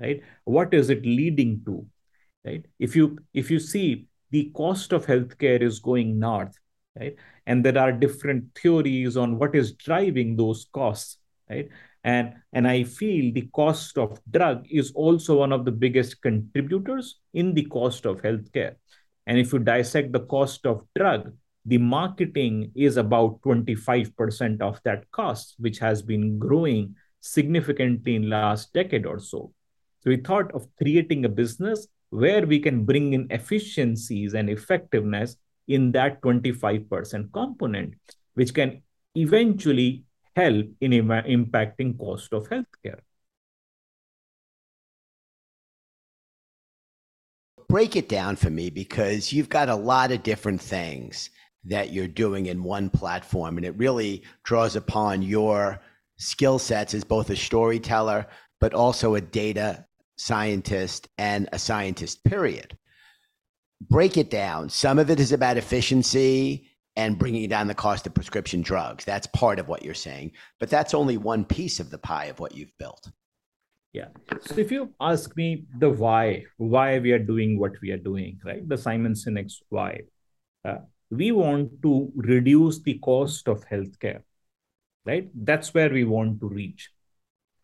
right 0.00 0.20
what 0.44 0.74
is 0.74 0.90
it 0.90 1.04
leading 1.04 1.62
to 1.66 1.86
right? 2.44 2.64
If 2.78 2.96
you 2.96 3.18
if 3.34 3.50
you 3.50 3.60
see 3.60 4.06
the 4.32 4.50
cost 4.56 4.92
of 4.92 5.06
healthcare 5.06 5.62
is 5.62 5.78
going 5.78 6.18
north 6.18 6.58
right? 6.98 7.16
And 7.46 7.64
there 7.64 7.78
are 7.78 7.92
different 7.92 8.44
theories 8.54 9.16
on 9.16 9.38
what 9.38 9.54
is 9.54 9.72
driving 9.72 10.36
those 10.36 10.66
costs 10.72 11.18
right? 11.48 11.68
And 12.04 12.34
and 12.52 12.66
i 12.66 12.82
feel 12.82 13.32
the 13.32 13.48
cost 13.54 13.96
of 13.96 14.20
drug 14.28 14.66
is 14.68 14.90
also 14.92 15.38
one 15.38 15.52
of 15.52 15.64
the 15.64 15.70
biggest 15.70 16.20
contributors 16.20 17.20
in 17.32 17.54
the 17.54 17.64
cost 17.66 18.06
of 18.06 18.22
healthcare. 18.22 18.74
And 19.26 19.38
if 19.38 19.52
you 19.52 19.60
dissect 19.60 20.12
the 20.12 20.26
cost 20.26 20.66
of 20.66 20.84
drug 20.96 21.32
the 21.64 21.78
marketing 21.78 22.72
is 22.74 22.96
about 22.96 23.40
25% 23.42 24.60
of 24.60 24.80
that 24.82 25.08
cost 25.12 25.54
which 25.58 25.78
has 25.78 26.02
been 26.02 26.38
growing 26.38 26.96
significantly 27.20 28.16
in 28.16 28.28
last 28.28 28.72
decade 28.72 29.06
or 29.06 29.20
so. 29.20 29.52
So 30.00 30.10
we 30.10 30.16
thought 30.16 30.50
of 30.52 30.66
creating 30.76 31.24
a 31.24 31.28
business 31.28 31.86
where 32.12 32.46
we 32.46 32.60
can 32.60 32.84
bring 32.84 33.14
in 33.14 33.26
efficiencies 33.30 34.34
and 34.34 34.50
effectiveness 34.50 35.36
in 35.66 35.92
that 35.92 36.20
25% 36.20 37.32
component, 37.32 37.94
which 38.34 38.52
can 38.52 38.82
eventually 39.14 40.04
help 40.36 40.66
in 40.82 40.92
Im- 40.92 41.08
impacting 41.08 41.98
cost 41.98 42.34
of 42.34 42.46
healthcare. 42.50 43.00
Break 47.66 47.96
it 47.96 48.10
down 48.10 48.36
for 48.36 48.50
me 48.50 48.68
because 48.68 49.32
you've 49.32 49.48
got 49.48 49.70
a 49.70 49.74
lot 49.74 50.12
of 50.12 50.22
different 50.22 50.60
things 50.60 51.30
that 51.64 51.92
you're 51.94 52.08
doing 52.08 52.44
in 52.46 52.62
one 52.62 52.90
platform, 52.90 53.56
and 53.56 53.64
it 53.64 53.78
really 53.78 54.22
draws 54.44 54.76
upon 54.76 55.22
your 55.22 55.80
skill 56.18 56.58
sets 56.58 56.92
as 56.92 57.04
both 57.04 57.30
a 57.30 57.36
storyteller, 57.36 58.26
but 58.60 58.74
also 58.74 59.14
a 59.14 59.20
data 59.22 59.86
scientist 60.22 61.08
and 61.18 61.48
a 61.52 61.58
scientist, 61.58 62.24
period. 62.24 62.76
Break 63.80 64.16
it 64.16 64.30
down. 64.30 64.68
Some 64.68 64.98
of 64.98 65.10
it 65.10 65.18
is 65.20 65.32
about 65.32 65.56
efficiency 65.56 66.68
and 66.94 67.18
bringing 67.18 67.48
down 67.48 67.66
the 67.66 67.74
cost 67.74 68.06
of 68.06 68.14
prescription 68.14 68.62
drugs. 68.62 69.04
That's 69.04 69.26
part 69.28 69.58
of 69.58 69.68
what 69.68 69.82
you're 69.82 69.94
saying, 69.94 70.32
but 70.60 70.70
that's 70.70 70.94
only 70.94 71.16
one 71.16 71.44
piece 71.44 71.80
of 71.80 71.90
the 71.90 71.98
pie 71.98 72.26
of 72.26 72.38
what 72.38 72.54
you've 72.54 72.76
built. 72.78 73.10
Yeah. 73.92 74.08
So 74.40 74.56
if 74.56 74.70
you 74.70 74.94
ask 75.00 75.36
me 75.36 75.64
the 75.78 75.90
why, 75.90 76.44
why 76.56 76.98
we 76.98 77.12
are 77.12 77.18
doing 77.18 77.58
what 77.58 77.72
we 77.82 77.90
are 77.90 77.98
doing, 77.98 78.40
right? 78.44 78.66
The 78.66 78.78
Simon 78.78 79.14
Sinek's 79.14 79.60
why. 79.68 80.02
Uh, 80.64 80.78
we 81.10 81.32
want 81.32 81.82
to 81.82 82.10
reduce 82.14 82.80
the 82.80 82.98
cost 82.98 83.48
of 83.48 83.66
healthcare 83.68 84.22
right? 85.04 85.28
That's 85.34 85.74
where 85.74 85.90
we 85.90 86.04
want 86.04 86.40
to 86.40 86.48
reach. 86.48 86.90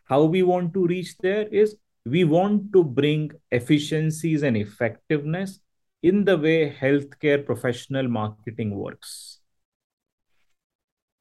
How 0.05 0.25
we 0.25 0.43
want 0.43 0.73
to 0.75 0.87
reach 0.87 1.17
there 1.19 1.47
is 1.47 1.77
we 2.11 2.25
want 2.25 2.73
to 2.73 2.83
bring 2.85 3.31
efficiencies 3.51 4.43
and 4.43 4.57
effectiveness 4.57 5.61
in 6.03 6.25
the 6.25 6.37
way 6.37 6.75
healthcare 6.81 7.45
professional 7.45 8.09
marketing 8.09 8.75
works. 8.75 9.41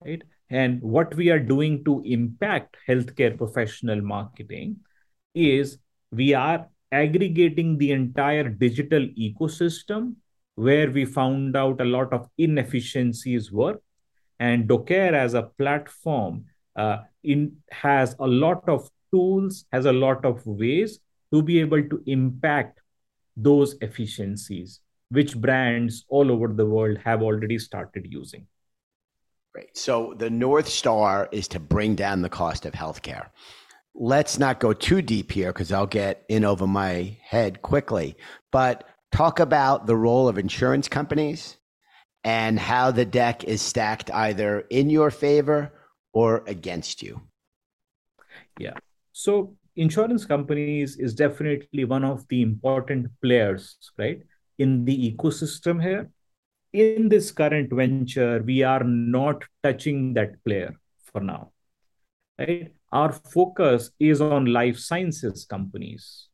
Right? 0.04 0.24
And 0.50 0.82
what 0.82 1.16
we 1.16 1.30
are 1.30 1.40
doing 1.40 1.84
to 1.86 2.02
impact 2.06 2.78
healthcare 2.88 3.38
professional 3.38 4.02
marketing 4.02 4.78
is 5.34 5.80
we 6.12 6.34
are 6.34 6.68
aggregating 6.92 7.78
the 7.78 7.92
entire 7.92 8.48
digital 8.48 9.02
ecosystem 9.20 10.16
where 10.56 10.90
we 10.90 11.06
found 11.06 11.56
out 11.56 11.82
a 11.82 11.86
lot 11.86 12.14
of 12.14 12.30
inefficiencies 12.38 13.52
were 13.52 13.80
and 14.40 14.70
Doceree 14.70 15.14
as 15.14 15.34
a 15.34 15.44
platform 15.44 16.46
uh, 16.76 17.00
in, 17.24 17.58
has 17.72 18.16
a 18.20 18.28
lot 18.28 18.68
of 18.70 18.90
tools, 19.12 19.66
has 19.72 19.86
a 19.86 19.94
lot 19.94 20.26
of 20.26 20.46
ways 20.46 21.00
to 21.34 21.42
be 21.42 21.60
able 21.60 21.84
to 21.90 22.02
impact 22.06 22.82
those 23.36 23.76
efficiencies, 23.82 24.82
which 25.10 25.38
brands 25.38 26.06
all 26.10 26.32
over 26.32 26.48
the 26.48 26.66
world 26.66 26.98
have 27.04 27.22
already 27.22 27.60
started 27.60 28.08
using. 28.10 28.48
Great. 29.54 29.76
So 29.78 30.14
the 30.18 30.30
North 30.30 30.68
Star 30.68 31.30
is 31.32 31.48
to 31.50 31.60
bring 31.60 31.96
down 31.96 32.22
the 32.22 32.30
cost 32.30 32.66
of 32.66 32.74
healthcare. 32.74 33.28
Let's 33.96 34.38
not 34.38 34.60
go 34.60 34.74
too 34.74 35.02
deep 35.02 35.32
here 35.32 35.52
because 35.52 35.72
I'll 35.72 35.88
get 35.88 36.24
in 36.30 36.46
over 36.46 36.68
my 36.68 37.18
head 37.24 37.62
quickly. 37.62 38.16
But 38.52 38.88
talk 39.12 39.40
about 39.40 39.88
the 39.88 39.96
role 39.96 40.28
of 40.28 40.38
insurance 40.38 40.88
companies 40.88 41.58
and 42.24 42.60
how 42.60 42.92
the 42.92 43.06
deck 43.06 43.44
is 43.46 43.62
stacked 43.62 44.12
either 44.12 44.60
in 44.70 44.90
your 44.90 45.10
favor 45.10 45.72
or 46.14 46.44
against 46.46 47.02
you. 47.02 47.22
Yeah. 48.60 48.74
So 49.18 49.56
insurance 49.76 50.26
companies 50.26 50.98
is 50.98 51.16
definitely 51.16 51.86
one 51.86 52.04
of 52.04 52.28
the 52.28 52.44
important 52.44 53.08
players, 53.20 53.76
right, 53.98 54.22
in 54.60 54.86
the 54.86 55.12
ecosystem 55.12 55.82
here. 55.82 56.12
In 56.72 57.10
this 57.10 57.32
current 57.32 57.74
venture, 57.74 58.44
we 58.44 58.62
are 58.62 58.84
not 58.84 59.44
touching 59.64 60.14
that 60.14 60.44
player 60.44 60.76
for 61.12 61.22
now. 61.22 61.52
Right? 62.38 62.74
Our 62.92 63.12
focus 63.12 63.90
is 64.00 64.22
on 64.22 64.46
life 64.46 64.78
sciences 64.78 65.46
companies, 65.46 66.28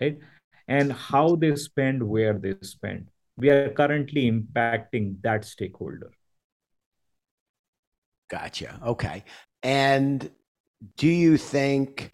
right? 0.00 0.18
And 0.66 0.92
how 0.92 1.36
they 1.36 1.56
spend, 1.56 2.02
where 2.02 2.32
they 2.32 2.54
spend 2.62 3.08
we 3.36 3.50
are 3.50 3.70
currently 3.70 4.30
impacting 4.30 5.20
that 5.22 5.44
stakeholder. 5.44 6.12
Gotcha. 8.30 8.80
Okay. 8.86 9.24
And 9.62 10.30
do 10.96 11.08
you 11.08 11.36
think 11.36 12.12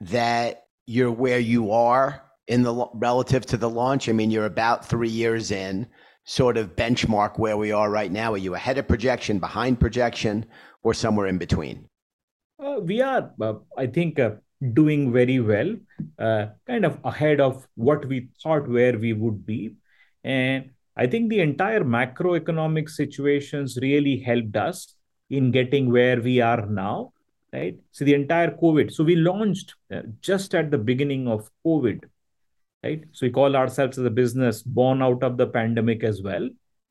that 0.00 0.66
you're 0.86 1.12
where 1.12 1.38
you 1.38 1.72
are 1.72 2.22
in 2.48 2.62
the 2.62 2.86
relative 2.94 3.46
to 3.46 3.56
the 3.56 3.70
launch? 3.70 4.08
I 4.08 4.12
mean, 4.12 4.30
you're 4.30 4.46
about 4.46 4.84
three 4.86 5.08
years 5.08 5.50
in. 5.50 5.86
Sort 6.24 6.56
of 6.56 6.76
benchmark 6.76 7.36
where 7.38 7.56
we 7.56 7.72
are 7.72 7.90
right 7.90 8.12
now. 8.12 8.34
Are 8.34 8.38
you 8.38 8.54
ahead 8.54 8.78
of 8.78 8.86
projection, 8.86 9.40
behind 9.40 9.80
projection, 9.80 10.46
or 10.84 10.94
somewhere 10.94 11.26
in 11.26 11.36
between? 11.36 11.88
Uh, 12.62 12.78
we 12.80 13.00
are, 13.00 13.32
uh, 13.40 13.54
I 13.76 13.88
think, 13.88 14.20
uh, 14.20 14.32
doing 14.72 15.12
very 15.12 15.40
well, 15.40 15.74
uh, 16.20 16.46
kind 16.68 16.84
of 16.84 16.98
ahead 17.02 17.40
of 17.40 17.66
what 17.74 18.06
we 18.06 18.28
thought 18.40 18.68
where 18.68 18.96
we 18.96 19.12
would 19.12 19.44
be. 19.44 19.74
And 20.22 20.70
I 20.96 21.08
think 21.08 21.30
the 21.30 21.40
entire 21.40 21.82
macroeconomic 21.82 22.88
situations 22.88 23.78
really 23.82 24.18
helped 24.20 24.56
us 24.56 24.94
in 25.28 25.50
getting 25.50 25.90
where 25.90 26.20
we 26.20 26.40
are 26.40 26.66
now, 26.66 27.12
right? 27.52 27.76
So 27.90 28.04
the 28.04 28.14
entire 28.14 28.50
COVID. 28.50 28.92
So 28.92 29.04
we 29.04 29.16
launched 29.16 29.74
uh, 29.92 30.02
just 30.20 30.54
at 30.54 30.70
the 30.70 30.78
beginning 30.78 31.28
of 31.28 31.50
COVID, 31.66 32.04
right? 32.82 33.04
So 33.12 33.26
we 33.26 33.30
call 33.30 33.56
ourselves 33.56 33.98
as 33.98 34.04
a 34.04 34.10
business 34.10 34.62
born 34.62 35.02
out 35.02 35.22
of 35.22 35.36
the 35.36 35.46
pandemic 35.46 36.02
as 36.04 36.22
well. 36.22 36.48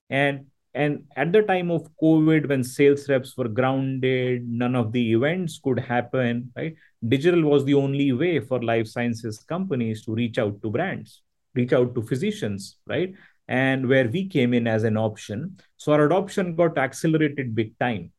And 0.10 0.46
and 0.74 1.04
at 1.18 1.34
the 1.34 1.42
time 1.42 1.70
of 1.70 1.90
COVID, 2.02 2.48
when 2.48 2.64
sales 2.64 3.10
reps 3.10 3.36
were 3.36 3.50
grounded, 3.50 4.48
none 4.48 4.74
of 4.74 4.94
the 4.94 5.12
events 5.12 5.60
could 5.62 5.80
happen, 5.80 6.52
right? 6.56 6.76
Digital 7.06 7.42
was 7.42 7.66
the 7.66 7.74
only 7.74 8.14
way 8.14 8.40
for 8.40 8.62
life 8.64 8.88
sciences 8.88 9.40
companies 9.40 10.06
to 10.06 10.14
reach 10.14 10.38
out 10.38 10.62
to 10.62 10.70
brands, 10.70 11.24
reach 11.56 11.74
out 11.74 11.94
to 11.96 12.02
physicians, 12.02 12.78
right? 12.88 13.14
And 13.50 13.90
where 13.90 14.08
we 14.08 14.30
came 14.30 14.54
in 14.54 14.66
as 14.66 14.86
an 14.86 14.96
option. 14.96 15.58
So 15.76 15.92
our 15.92 16.06
adoption 16.06 16.56
got 16.56 16.78
accelerated 16.78 17.54
big 17.54 17.78
time. 17.78 18.14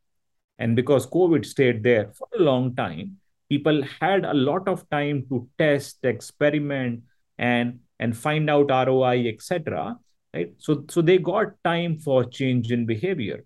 And 0.59 0.75
because 0.75 1.07
COVID 1.07 1.45
stayed 1.45 1.83
there 1.83 2.11
for 2.13 2.27
a 2.37 2.41
long 2.41 2.75
time, 2.75 3.17
people 3.49 3.83
had 3.99 4.25
a 4.25 4.33
lot 4.33 4.67
of 4.67 4.89
time 4.89 5.25
to 5.29 5.47
test, 5.57 5.99
experiment, 6.03 7.03
and, 7.37 7.79
and 7.99 8.15
find 8.15 8.49
out 8.49 8.69
ROI, 8.69 9.27
etc 9.27 9.97
right? 10.33 10.51
So 10.57 10.83
so 10.89 11.01
they 11.01 11.17
got 11.17 11.53
time 11.63 11.99
for 11.99 12.25
change 12.25 12.71
in 12.71 12.85
behavior. 12.85 13.45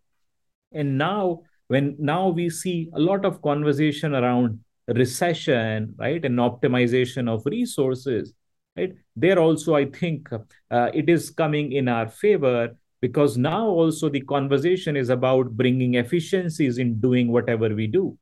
And 0.72 0.98
now 0.98 1.42
when 1.68 1.96
now 2.00 2.30
we 2.30 2.50
see 2.50 2.90
a 2.94 3.00
lot 3.00 3.26
of 3.26 3.42
conversation 3.42 4.16
around 4.16 4.60
recession 4.88 5.94
right 5.98 6.24
and 6.24 6.40
optimization 6.40 7.28
of 7.28 7.46
resources 7.46 8.34
right? 8.78 8.94
There 9.18 9.38
also 9.38 9.76
i 9.76 9.84
think 9.84 10.30
uh, 10.32 10.90
it 10.94 11.10
is 11.10 11.30
coming 11.30 11.74
in 11.74 11.90
our 11.90 12.08
favor 12.08 12.78
because 13.02 13.38
now 13.38 13.66
also 13.68 14.10
the 14.10 14.22
conversation 14.22 14.96
is 14.96 15.10
about 15.10 15.52
bringing 15.52 15.96
efficiencies 15.96 16.78
in 16.78 17.00
doing 17.00 17.32
whatever 17.32 17.70
we 17.74 17.88
do 17.88 18.18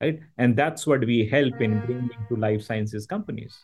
right 0.00 0.20
and 0.38 0.56
that's 0.56 0.86
what 0.86 1.00
we 1.00 1.26
help 1.26 1.60
in 1.60 1.80
bringing 1.86 2.10
to 2.28 2.36
life 2.36 2.62
sciences 2.62 3.06
companies 3.06 3.60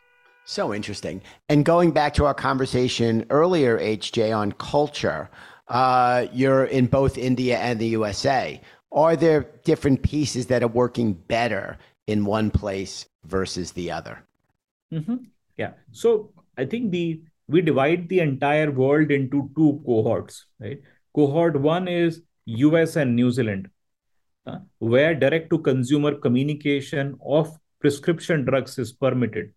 so 0.49 0.73
interesting. 0.73 1.23
And 1.49 1.65
going 1.65 1.91
back 1.91 2.15
to 2.15 2.25
our 2.25 2.33
conversation 2.33 3.27
earlier, 3.31 3.81
HJ, 3.81 4.35
on 4.35 4.53
culture, 4.53 5.29
uh, 5.67 6.27
you're 6.33 6.67
in 6.67 6.87
both 6.87 7.19
India 7.19 7.59
and 7.59 7.81
the 7.81 7.89
USA. 7.89 8.61
Are 8.93 9.17
there 9.17 9.51
different 9.65 10.03
pieces 10.03 10.47
that 10.47 10.63
are 10.63 10.69
working 10.69 11.15
better 11.15 11.79
in 12.07 12.25
one 12.25 12.53
place 12.53 13.07
versus 13.25 13.73
the 13.73 13.91
other? 13.91 14.23
Mm-hmm. 14.93 15.17
Yeah. 15.57 15.73
So 15.91 16.31
I 16.57 16.65
think 16.65 16.93
the 16.93 17.23
we 17.49 17.61
divide 17.61 18.09
the 18.09 18.21
entire 18.21 18.71
world 18.71 19.11
into 19.11 19.51
two 19.57 19.83
cohorts, 19.87 20.47
right? 20.61 20.81
Cohort 21.15 21.61
one 21.61 21.89
is 21.89 22.23
US 22.47 22.97
and 22.97 23.15
New 23.17 23.31
Zealand, 23.31 23.69
uh, 24.47 24.59
where 24.79 25.15
direct 25.15 25.51
to 25.51 25.59
consumer 25.59 26.15
communication 26.15 27.17
of 27.25 27.57
prescription 27.81 28.45
drugs 28.45 28.79
is 28.79 28.93
permitted 28.93 29.53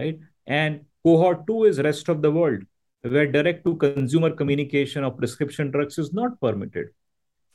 right? 0.00 0.18
And 0.46 0.80
cohort 1.04 1.46
two 1.46 1.64
is 1.64 1.80
rest 1.80 2.08
of 2.08 2.22
the 2.22 2.30
world, 2.30 2.62
where 3.02 3.30
direct 3.30 3.64
to 3.64 3.76
consumer 3.76 4.30
communication 4.30 5.04
of 5.04 5.16
prescription 5.16 5.70
drugs 5.70 5.98
is 5.98 6.12
not 6.12 6.40
permitted, 6.40 6.88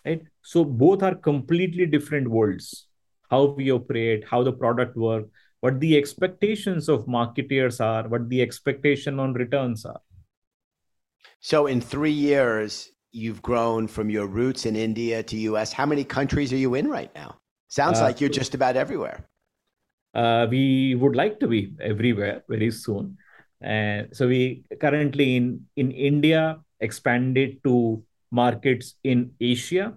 right? 0.05 0.21
So 0.41 0.63
both 0.63 1.03
are 1.03 1.15
completely 1.15 1.85
different 1.85 2.27
worlds. 2.27 2.87
How 3.29 3.45
we 3.45 3.71
operate, 3.71 4.23
how 4.29 4.43
the 4.43 4.53
product 4.53 4.95
work, 4.95 5.25
what 5.65 5.79
the 5.79 5.97
expectations 5.97 6.89
of 6.95 7.05
marketeers 7.17 7.79
are, 7.83 8.07
what 8.07 8.29
the 8.29 8.41
expectation 8.41 9.19
on 9.19 9.33
returns 9.33 9.85
are. 9.85 10.01
So 11.39 11.67
in 11.67 11.81
three 11.81 12.17
years, 12.29 12.91
you've 13.11 13.41
grown 13.41 13.87
from 13.87 14.09
your 14.09 14.27
roots 14.27 14.65
in 14.65 14.75
India 14.75 15.23
to 15.23 15.37
US. 15.49 15.73
How 15.73 15.85
many 15.85 16.03
countries 16.03 16.53
are 16.53 16.63
you 16.65 16.75
in 16.75 16.87
right 16.87 17.13
now? 17.15 17.37
Sounds 17.67 17.99
uh, 17.99 18.03
like 18.03 18.21
you're 18.21 18.37
just 18.41 18.55
about 18.55 18.75
everywhere 18.75 19.27
uh, 20.15 20.47
we 20.49 20.95
would 20.95 21.15
like 21.15 21.39
to 21.41 21.47
be 21.47 21.75
everywhere 21.83 22.43
very 22.47 22.71
soon. 22.71 23.17
And 23.61 24.15
so 24.15 24.27
we 24.27 24.63
currently 24.79 25.35
in, 25.35 25.67
in 25.75 25.91
India 25.91 26.59
expanded 26.79 27.61
to 27.65 28.03
markets 28.31 28.95
in 29.03 29.31
Asia, 29.39 29.93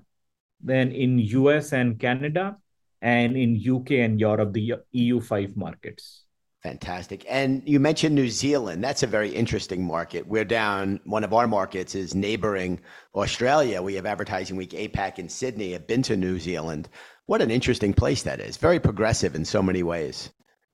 then 0.61 0.91
in 0.91 1.19
US 1.19 1.73
and 1.73 1.99
Canada, 1.99 2.59
and 3.03 3.37
in 3.37 3.57
UK 3.57 3.93
and 3.93 4.21
Europe, 4.21 4.53
the 4.53 4.75
EU5 4.95 5.57
markets. 5.57 6.25
Fantastic. 6.63 7.25
And 7.29 7.63
you 7.65 7.79
mentioned 7.79 8.15
New 8.15 8.29
Zealand. 8.29 8.83
That's 8.83 9.05
a 9.05 9.07
very 9.07 9.31
interesting 9.31 9.85
market. 9.85 10.27
We're 10.27 10.45
down, 10.45 10.99
one 11.05 11.23
of 11.23 11.33
our 11.33 11.47
markets 11.47 11.95
is 11.95 12.17
neighboring 12.17 12.81
Australia. 13.15 13.81
We 13.81 13.95
have 13.95 14.07
Advertising 14.07 14.57
Week 14.57 14.71
APAC 14.71 15.21
in 15.21 15.29
Sydney. 15.29 15.75
I've 15.75 15.87
been 15.87 16.03
to 16.03 16.17
New 16.17 16.39
Zealand. 16.41 16.89
What 17.27 17.43
an 17.43 17.51
interesting 17.51 17.95
place 17.95 18.23
that 18.25 18.41
is. 18.41 18.57
Very 18.57 18.81
progressive 18.81 19.37
in 19.37 19.45
so 19.45 19.63
many 19.63 19.85
ways. 19.85 20.31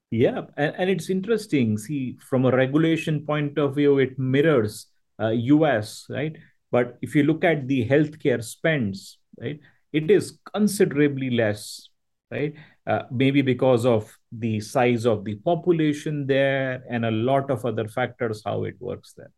Yeah, 0.09 0.41
and, 0.57 0.73
and 0.77 0.89
it's 0.89 1.09
interesting. 1.09 1.77
See, 1.77 2.17
from 2.19 2.45
a 2.45 2.55
regulation 2.55 3.25
point 3.25 3.57
of 3.57 3.75
view, 3.75 3.99
it 3.99 4.17
mirrors 4.17 4.87
uh, 5.19 5.29
US, 5.29 6.05
right? 6.09 6.35
But 6.71 6.97
if 7.01 7.15
you 7.15 7.23
look 7.23 7.43
at 7.43 7.67
the 7.67 7.87
healthcare 7.87 8.43
spends, 8.43 9.17
right, 9.39 9.59
it 9.93 10.09
is 10.09 10.39
considerably 10.53 11.29
less, 11.29 11.89
right? 12.31 12.53
Uh, 12.87 13.03
maybe 13.11 13.41
because 13.41 13.85
of 13.85 14.17
the 14.31 14.59
size 14.59 15.05
of 15.05 15.23
the 15.23 15.35
population 15.35 16.27
there 16.27 16.83
and 16.89 17.05
a 17.05 17.11
lot 17.11 17.49
of 17.49 17.65
other 17.65 17.87
factors 17.87 18.41
how 18.45 18.63
it 18.63 18.75
works 18.79 19.13
there. 19.15 19.31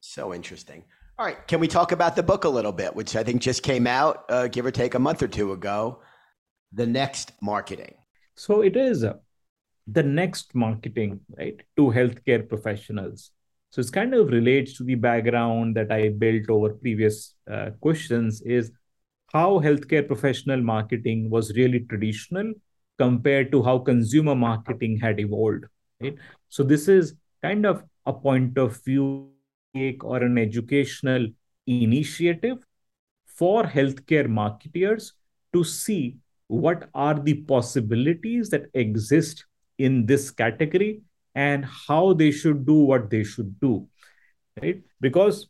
So 0.00 0.34
interesting. 0.34 0.84
All 1.18 1.26
right. 1.26 1.46
Can 1.46 1.60
we 1.60 1.68
talk 1.68 1.92
about 1.92 2.16
the 2.16 2.22
book 2.22 2.44
a 2.44 2.48
little 2.48 2.72
bit, 2.72 2.96
which 2.96 3.14
I 3.14 3.22
think 3.22 3.42
just 3.42 3.62
came 3.62 3.86
out, 3.86 4.24
uh, 4.28 4.48
give 4.48 4.66
or 4.66 4.70
take 4.70 4.94
a 4.94 4.98
month 4.98 5.22
or 5.22 5.28
two 5.28 5.52
ago? 5.52 6.00
The 6.72 6.86
next 6.86 7.32
marketing. 7.40 7.94
So 8.34 8.62
it 8.62 8.76
is 8.76 9.04
uh, 9.04 9.14
the 9.86 10.02
next 10.02 10.54
marketing, 10.54 11.20
right, 11.36 11.60
to 11.76 11.82
healthcare 11.90 12.48
professionals. 12.48 13.30
So 13.70 13.80
it's 13.80 13.90
kind 13.90 14.14
of 14.14 14.28
relates 14.28 14.76
to 14.78 14.84
the 14.84 14.96
background 14.96 15.76
that 15.76 15.92
I 15.92 16.08
built 16.08 16.48
over 16.50 16.70
previous 16.70 17.34
uh, 17.50 17.70
questions 17.80 18.42
is 18.42 18.72
how 19.32 19.60
healthcare 19.60 20.06
professional 20.06 20.60
marketing 20.60 21.30
was 21.30 21.54
really 21.56 21.80
traditional 21.80 22.52
compared 22.98 23.50
to 23.52 23.62
how 23.62 23.78
consumer 23.78 24.34
marketing 24.34 24.98
had 24.98 25.18
evolved. 25.20 25.64
Right? 26.00 26.16
So 26.48 26.62
this 26.62 26.88
is 26.88 27.14
kind 27.42 27.66
of 27.66 27.84
a 28.06 28.12
point 28.12 28.58
of 28.58 28.82
view 28.84 29.30
or 30.02 30.22
an 30.22 30.36
educational 30.36 31.26
initiative 31.66 32.58
for 33.26 33.64
healthcare 33.64 34.28
marketers 34.28 35.14
to 35.52 35.64
see 35.64 36.16
what 36.48 36.88
are 36.94 37.18
the 37.18 37.34
possibilities 37.44 38.50
that 38.50 38.66
exist 38.74 39.46
in 39.78 40.04
this 40.04 40.30
category 40.30 41.00
and 41.34 41.64
how 41.64 42.12
they 42.12 42.30
should 42.30 42.66
do 42.66 42.74
what 42.74 43.08
they 43.08 43.24
should 43.24 43.58
do 43.60 43.88
right 44.60 44.82
because 45.00 45.48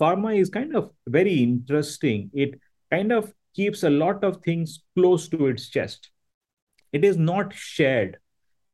pharma 0.00 0.38
is 0.38 0.48
kind 0.48 0.76
of 0.76 0.90
very 1.08 1.34
interesting 1.42 2.30
it 2.32 2.54
kind 2.94 3.12
of 3.20 3.32
keeps 3.60 3.84
a 3.84 3.94
lot 4.02 4.24
of 4.24 4.42
things 4.48 4.82
close 4.96 5.28
to 5.28 5.46
its 5.52 5.68
chest 5.76 6.10
it 6.92 7.04
is 7.04 7.16
not 7.30 7.52
shared 7.52 8.18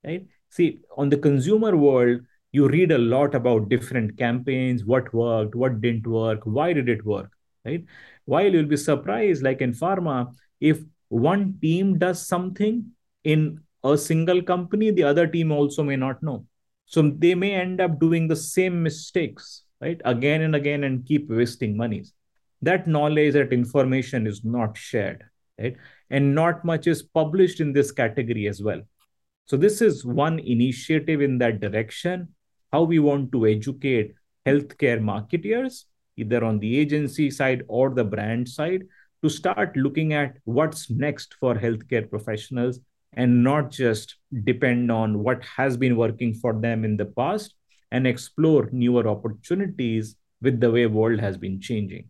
right 0.04 0.26
see 0.58 0.68
on 0.96 1.14
the 1.14 1.22
consumer 1.28 1.76
world 1.76 2.20
you 2.52 2.68
read 2.68 2.90
a 2.90 2.98
lot 2.98 3.34
about 3.34 3.68
different 3.68 4.16
campaigns, 4.18 4.84
what 4.84 5.12
worked, 5.14 5.54
what 5.54 5.80
didn't 5.80 6.06
work, 6.06 6.40
why 6.44 6.72
did 6.72 6.88
it 6.88 7.04
work, 7.04 7.30
right? 7.64 7.84
While 8.24 8.52
you'll 8.52 8.66
be 8.66 8.76
surprised, 8.76 9.42
like 9.42 9.60
in 9.60 9.72
pharma, 9.72 10.34
if 10.60 10.80
one 11.08 11.58
team 11.60 11.98
does 11.98 12.26
something 12.26 12.86
in 13.24 13.60
a 13.84 13.96
single 13.96 14.42
company, 14.42 14.90
the 14.90 15.04
other 15.04 15.26
team 15.26 15.52
also 15.52 15.82
may 15.82 15.96
not 15.96 16.22
know. 16.22 16.46
So 16.86 17.02
they 17.02 17.34
may 17.34 17.54
end 17.54 17.80
up 17.80 18.00
doing 18.00 18.26
the 18.26 18.36
same 18.36 18.82
mistakes, 18.82 19.62
right? 19.80 20.00
Again 20.04 20.42
and 20.42 20.56
again 20.56 20.84
and 20.84 21.06
keep 21.06 21.30
wasting 21.30 21.76
monies. 21.76 22.12
That 22.62 22.86
knowledge, 22.86 23.34
that 23.34 23.52
information 23.52 24.26
is 24.26 24.44
not 24.44 24.76
shared, 24.76 25.24
right? 25.58 25.76
And 26.10 26.34
not 26.34 26.64
much 26.64 26.86
is 26.86 27.02
published 27.02 27.60
in 27.60 27.72
this 27.72 27.92
category 27.92 28.48
as 28.48 28.62
well. 28.62 28.82
So 29.46 29.56
this 29.56 29.80
is 29.80 30.04
one 30.04 30.38
initiative 30.38 31.20
in 31.20 31.38
that 31.38 31.60
direction 31.60 32.28
how 32.72 32.82
we 32.82 32.98
want 32.98 33.32
to 33.32 33.46
educate 33.46 34.14
healthcare 34.46 35.00
marketers, 35.00 35.86
either 36.16 36.44
on 36.44 36.58
the 36.58 36.78
agency 36.78 37.30
side 37.30 37.62
or 37.68 37.90
the 37.90 38.04
brand 38.04 38.48
side, 38.48 38.82
to 39.22 39.28
start 39.28 39.76
looking 39.76 40.12
at 40.12 40.36
what's 40.44 40.88
next 40.88 41.34
for 41.34 41.54
healthcare 41.54 42.08
professionals 42.08 42.80
and 43.14 43.42
not 43.42 43.70
just 43.70 44.16
depend 44.44 44.90
on 44.90 45.18
what 45.18 45.44
has 45.44 45.76
been 45.76 45.96
working 45.96 46.32
for 46.32 46.52
them 46.52 46.84
in 46.84 46.96
the 46.96 47.06
past, 47.06 47.54
and 47.90 48.06
explore 48.06 48.68
newer 48.70 49.08
opportunities 49.08 50.14
with 50.40 50.60
the 50.60 50.70
way 50.70 50.86
world 50.86 51.18
has 51.18 51.36
been 51.36 51.60
changing. 51.60 52.08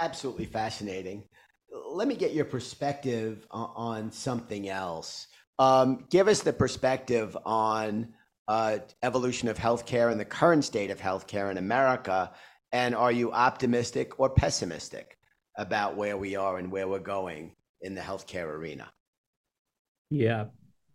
Absolutely 0.00 0.46
fascinating. 0.46 1.24
Let 1.70 2.08
me 2.08 2.14
get 2.14 2.34
your 2.34 2.44
perspective 2.44 3.46
on 3.50 4.10
something 4.10 4.68
else. 4.68 5.26
Um, 5.58 6.06
give 6.10 6.28
us 6.28 6.42
the 6.42 6.52
perspective 6.52 7.36
on 7.44 8.14
uh, 8.48 8.78
evolution 9.02 9.48
of 9.48 9.56
healthcare 9.56 10.10
and 10.10 10.20
the 10.20 10.24
current 10.24 10.64
state 10.64 10.90
of 10.90 11.00
healthcare 11.00 11.50
in 11.50 11.58
America, 11.58 12.32
and 12.72 12.94
are 12.94 13.12
you 13.12 13.32
optimistic 13.32 14.18
or 14.18 14.30
pessimistic 14.30 15.16
about 15.56 15.96
where 15.96 16.16
we 16.16 16.36
are 16.36 16.58
and 16.58 16.70
where 16.70 16.88
we're 16.88 16.98
going 16.98 17.54
in 17.80 17.94
the 17.94 18.00
healthcare 18.00 18.46
arena? 18.46 18.90
Yeah, 20.10 20.46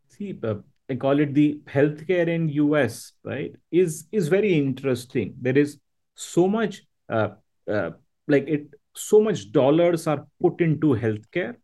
see, 0.10 0.38
uh, 0.44 0.56
I 0.90 0.96
call 0.96 1.20
it 1.20 1.34
the 1.34 1.62
healthcare 1.68 2.28
in 2.28 2.50
US, 2.50 3.14
right? 3.24 3.56
Is 3.72 4.08
is 4.12 4.28
very 4.28 4.54
interesting. 4.56 5.36
There 5.40 5.58
is 5.58 5.78
so 6.16 6.48
much, 6.48 6.84
uh, 7.08 7.30
uh, 7.72 7.92
like 8.28 8.48
it, 8.48 8.74
so 9.00 9.22
much 9.22 9.52
dollars 9.52 10.08
are 10.08 10.26
put 10.42 10.62
into 10.62 10.88
healthcare, 10.88 11.56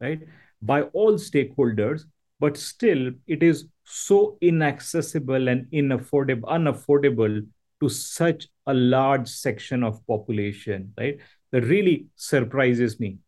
right, 0.00 0.20
by 0.62 0.82
all 0.82 1.14
stakeholders, 1.14 2.02
but 2.38 2.56
still 2.56 3.12
it 3.26 3.42
is 3.42 3.66
so 3.84 4.38
inaccessible 4.40 5.48
and 5.48 5.66
inaffordable, 5.72 6.42
unaffordable 6.42 7.46
to 7.80 7.88
such 7.88 8.48
a 8.66 8.74
large 8.74 9.28
section 9.28 9.82
of 9.82 10.06
population, 10.06 10.92
right? 10.98 11.18
That 11.52 11.62
really 11.62 12.06
surprises 12.16 13.00
me. 13.00 13.18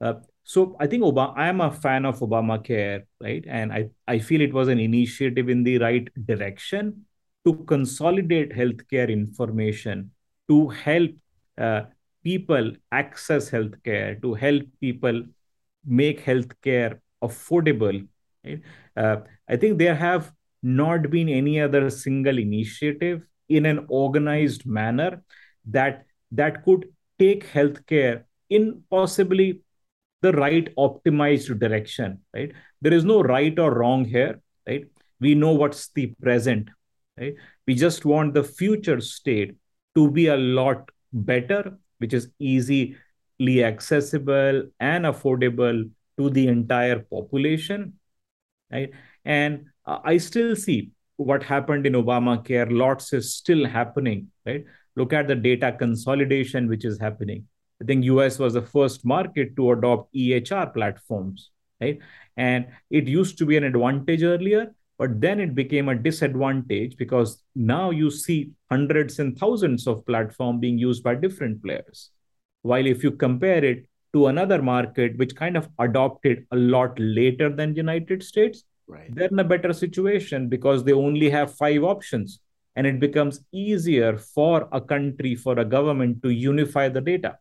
Uh, 0.00 0.14
so 0.44 0.76
I 0.80 0.86
think 0.86 1.02
Obama, 1.04 1.34
I 1.36 1.48
am 1.48 1.60
a 1.60 1.70
fan 1.70 2.04
of 2.04 2.20
Obamacare, 2.20 3.04
right? 3.20 3.44
And 3.48 3.72
I, 3.72 3.90
I 4.06 4.18
feel 4.18 4.40
it 4.40 4.52
was 4.52 4.68
an 4.68 4.80
initiative 4.80 5.48
in 5.48 5.62
the 5.62 5.78
right 5.78 6.08
direction 6.26 7.06
to 7.44 7.54
consolidate 7.64 8.52
healthcare 8.52 9.08
information, 9.08 10.10
to 10.48 10.68
help 10.68 11.10
uh, 11.58 11.82
people 12.22 12.72
access 12.90 13.50
healthcare, 13.50 14.20
to 14.22 14.34
help 14.34 14.62
people 14.80 15.22
make 15.84 16.24
healthcare 16.24 17.00
affordable. 17.22 18.06
Right? 18.44 18.60
Uh, 18.96 19.16
I 19.48 19.56
think 19.56 19.78
there 19.78 19.94
have 19.94 20.32
not 20.62 21.10
been 21.10 21.28
any 21.28 21.60
other 21.60 21.90
single 21.90 22.38
initiative 22.38 23.22
in 23.48 23.66
an 23.66 23.86
organized 23.88 24.64
manner 24.64 25.22
that 25.66 26.06
that 26.30 26.64
could 26.64 26.86
take 27.18 27.46
healthcare 27.52 28.24
in 28.48 28.82
possibly 28.90 29.60
the 30.22 30.32
right 30.32 30.74
optimized 30.76 31.58
direction 31.58 32.20
right 32.32 32.52
there 32.80 32.92
is 32.92 33.04
no 33.04 33.20
right 33.22 33.58
or 33.58 33.74
wrong 33.74 34.04
here 34.04 34.40
right 34.66 34.86
we 35.20 35.34
know 35.34 35.52
what's 35.52 35.88
the 35.98 36.06
present 36.22 36.68
right 37.18 37.34
we 37.66 37.74
just 37.74 38.04
want 38.04 38.34
the 38.34 38.44
future 38.44 39.00
state 39.00 39.56
to 39.94 40.10
be 40.10 40.26
a 40.28 40.36
lot 40.36 40.88
better 41.12 41.76
which 42.02 42.12
is 42.12 42.28
easily 42.38 42.96
accessible 43.64 44.64
and 44.78 45.04
affordable 45.04 45.90
to 46.18 46.30
the 46.30 46.48
entire 46.48 46.98
population 46.98 47.94
right? 48.72 48.90
And 49.24 49.66
uh, 49.86 49.98
i 50.04 50.16
still 50.16 50.54
see 50.56 50.90
what 51.16 51.42
happened 51.42 51.86
in 51.86 51.92
obamacare. 51.92 52.66
Lots 52.70 53.12
is 53.12 53.34
still 53.34 53.66
happening 53.66 54.28
right? 54.46 54.64
Look 54.96 55.12
at 55.12 55.28
the 55.28 55.34
data 55.34 55.72
consolidation 55.72 56.68
which 56.68 56.84
is 56.84 56.98
happening. 56.98 57.46
I 57.80 57.84
think 57.84 58.04
us 58.04 58.38
was 58.38 58.54
the 58.54 58.62
first 58.62 59.04
market 59.04 59.56
to 59.56 59.72
adopt 59.72 60.14
ehr 60.14 60.66
platforms 60.66 61.50
right? 61.80 61.98
And 62.36 62.66
it 62.90 63.08
used 63.08 63.38
to 63.38 63.46
be 63.46 63.56
an 63.56 63.64
advantage 63.64 64.22
earlier 64.22 64.74
but 65.02 65.20
then 65.20 65.40
it 65.40 65.52
became 65.52 65.88
a 65.88 65.96
disadvantage 65.96 66.96
because 66.96 67.42
now 67.56 67.90
you 67.90 68.08
see 68.08 68.52
hundreds 68.70 69.18
and 69.18 69.36
thousands 69.36 69.88
of 69.88 70.06
platform 70.06 70.60
being 70.60 70.78
used 70.78 71.02
by 71.02 71.12
different 71.12 71.60
players. 71.60 72.10
While 72.60 72.86
if 72.86 73.02
you 73.02 73.10
compare 73.10 73.64
it 73.64 73.88
to 74.12 74.28
another 74.28 74.62
market 74.62 75.18
which 75.18 75.34
kind 75.34 75.56
of 75.56 75.68
adopted 75.80 76.46
a 76.52 76.56
lot 76.56 76.96
later 77.00 77.48
than 77.50 77.74
united 77.74 78.22
states 78.22 78.62
right. 78.86 79.12
they're 79.12 79.34
in 79.36 79.40
a 79.40 79.44
better 79.52 79.72
situation 79.72 80.48
because 80.48 80.84
they 80.84 80.92
only 80.92 81.28
have 81.30 81.52
five 81.56 81.82
options 81.82 82.38
and 82.76 82.86
it 82.86 83.00
becomes 83.00 83.40
easier 83.50 84.16
for 84.16 84.68
a 84.70 84.80
country 84.80 85.34
for 85.34 85.58
a 85.58 85.64
government 85.64 86.22
to 86.22 86.30
unify 86.30 86.88
the 86.88 87.00
data. 87.00 87.38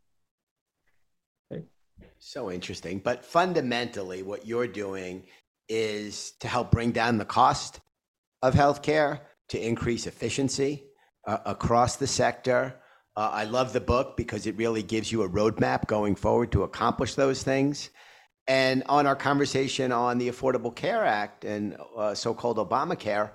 So 2.17 2.49
interesting 2.51 2.97
but 2.99 3.23
fundamentally 3.23 4.23
what 4.23 4.47
you're 4.47 4.73
doing 4.85 5.23
is 5.71 6.33
to 6.41 6.47
help 6.47 6.71
bring 6.71 6.91
down 6.91 7.17
the 7.17 7.25
cost 7.25 7.79
of 8.41 8.53
healthcare 8.53 9.21
to 9.49 9.59
increase 9.59 10.05
efficiency 10.05 10.83
uh, 11.25 11.37
across 11.45 11.95
the 11.95 12.07
sector 12.07 12.81
uh, 13.15 13.29
I 13.33 13.43
love 13.43 13.73
the 13.73 13.81
book 13.81 14.15
because 14.15 14.47
it 14.47 14.55
really 14.55 14.83
gives 14.83 15.11
you 15.11 15.23
a 15.23 15.29
roadmap 15.29 15.87
going 15.87 16.15
forward 16.15 16.51
to 16.53 16.63
accomplish 16.63 17.15
those 17.15 17.43
things. 17.43 17.89
And 18.47 18.83
on 18.87 19.05
our 19.05 19.15
conversation 19.15 19.91
on 19.91 20.17
the 20.17 20.29
Affordable 20.29 20.73
Care 20.73 21.05
Act 21.05 21.43
and 21.43 21.75
uh, 21.95 22.15
so-called 22.15 22.57
Obamacare, 22.57 23.31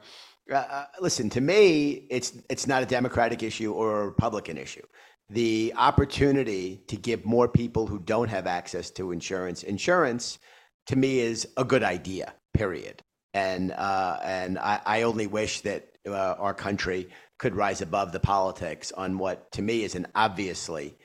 uh, 0.50 0.54
uh, 0.54 0.84
listen 1.00 1.28
to 1.30 1.40
me, 1.40 2.06
it's 2.10 2.32
it's 2.48 2.66
not 2.66 2.82
a 2.82 2.86
Democratic 2.86 3.42
issue 3.42 3.72
or 3.72 4.02
a 4.02 4.06
Republican 4.06 4.56
issue. 4.56 4.84
The 5.28 5.74
opportunity 5.76 6.82
to 6.86 6.96
give 6.96 7.24
more 7.24 7.48
people 7.48 7.86
who 7.86 7.98
don't 7.98 8.28
have 8.28 8.46
access 8.46 8.90
to 8.92 9.12
insurance 9.12 9.62
insurance, 9.62 10.38
to 10.86 10.96
me, 10.96 11.20
is 11.20 11.48
a 11.56 11.64
good 11.64 11.82
idea. 11.82 12.34
Period. 12.54 13.02
And 13.34 13.72
uh, 13.72 14.18
and 14.22 14.58
I, 14.58 14.80
I 14.86 15.02
only 15.02 15.26
wish 15.26 15.60
that 15.60 15.88
uh, 16.06 16.36
our 16.38 16.54
country 16.54 17.08
could 17.38 17.54
rise 17.54 17.82
above 17.82 18.12
the 18.12 18.20
politics 18.20 18.92
on 18.92 19.18
what 19.18 19.50
to 19.52 19.62
me 19.62 19.84
is 19.84 19.94
an 19.94 20.06
obviously 20.14 20.96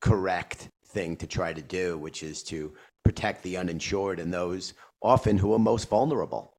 correct 0.00 0.68
thing 0.88 1.16
to 1.16 1.26
try 1.26 1.52
to 1.52 1.62
do, 1.62 1.96
which 1.98 2.22
is 2.22 2.42
to 2.44 2.72
protect 3.04 3.42
the 3.42 3.56
uninsured 3.56 4.18
and 4.18 4.32
those 4.32 4.74
often 5.00 5.38
who 5.38 5.52
are 5.52 5.58
most 5.58 5.88
vulnerable. 5.88 6.56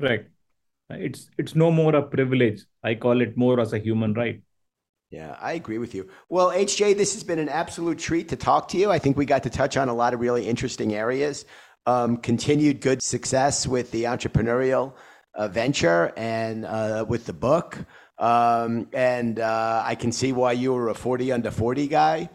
Right. 0.00 0.26
It's 0.90 1.30
it's 1.38 1.54
no 1.54 1.70
more 1.70 1.94
a 1.94 2.02
privilege. 2.02 2.62
I 2.82 2.94
call 2.94 3.20
it 3.20 3.36
more 3.36 3.60
as 3.60 3.72
a 3.72 3.78
human 3.78 4.14
right. 4.14 4.40
Yeah, 5.10 5.36
I 5.40 5.52
agree 5.52 5.78
with 5.78 5.94
you. 5.94 6.08
Well, 6.28 6.50
HJ, 6.50 6.96
this 6.96 7.14
has 7.14 7.22
been 7.22 7.38
an 7.38 7.48
absolute 7.48 7.98
treat 7.98 8.28
to 8.30 8.36
talk 8.36 8.68
to 8.68 8.78
you. 8.78 8.90
I 8.90 8.98
think 8.98 9.16
we 9.16 9.24
got 9.24 9.44
to 9.44 9.50
touch 9.50 9.76
on 9.76 9.88
a 9.88 9.94
lot 9.94 10.12
of 10.12 10.20
really 10.20 10.46
interesting 10.46 10.94
areas. 10.94 11.44
Um, 11.86 12.16
continued 12.16 12.80
good 12.80 13.02
success 13.02 13.66
with 13.66 13.90
the 13.90 14.04
entrepreneurial 14.04 14.94
uh, 15.34 15.48
venture 15.48 16.12
and 16.16 16.64
uh, 16.64 17.04
with 17.06 17.26
the 17.26 17.32
book. 17.32 17.78
Um, 18.18 18.88
and 18.92 19.40
uh, 19.40 19.82
I 19.84 19.94
can 19.94 20.12
see 20.12 20.32
why 20.32 20.52
you 20.52 20.72
were 20.72 20.88
a 20.88 20.94
40 20.94 21.32
under 21.32 21.50
40 21.50 21.88
guy. 21.88 22.30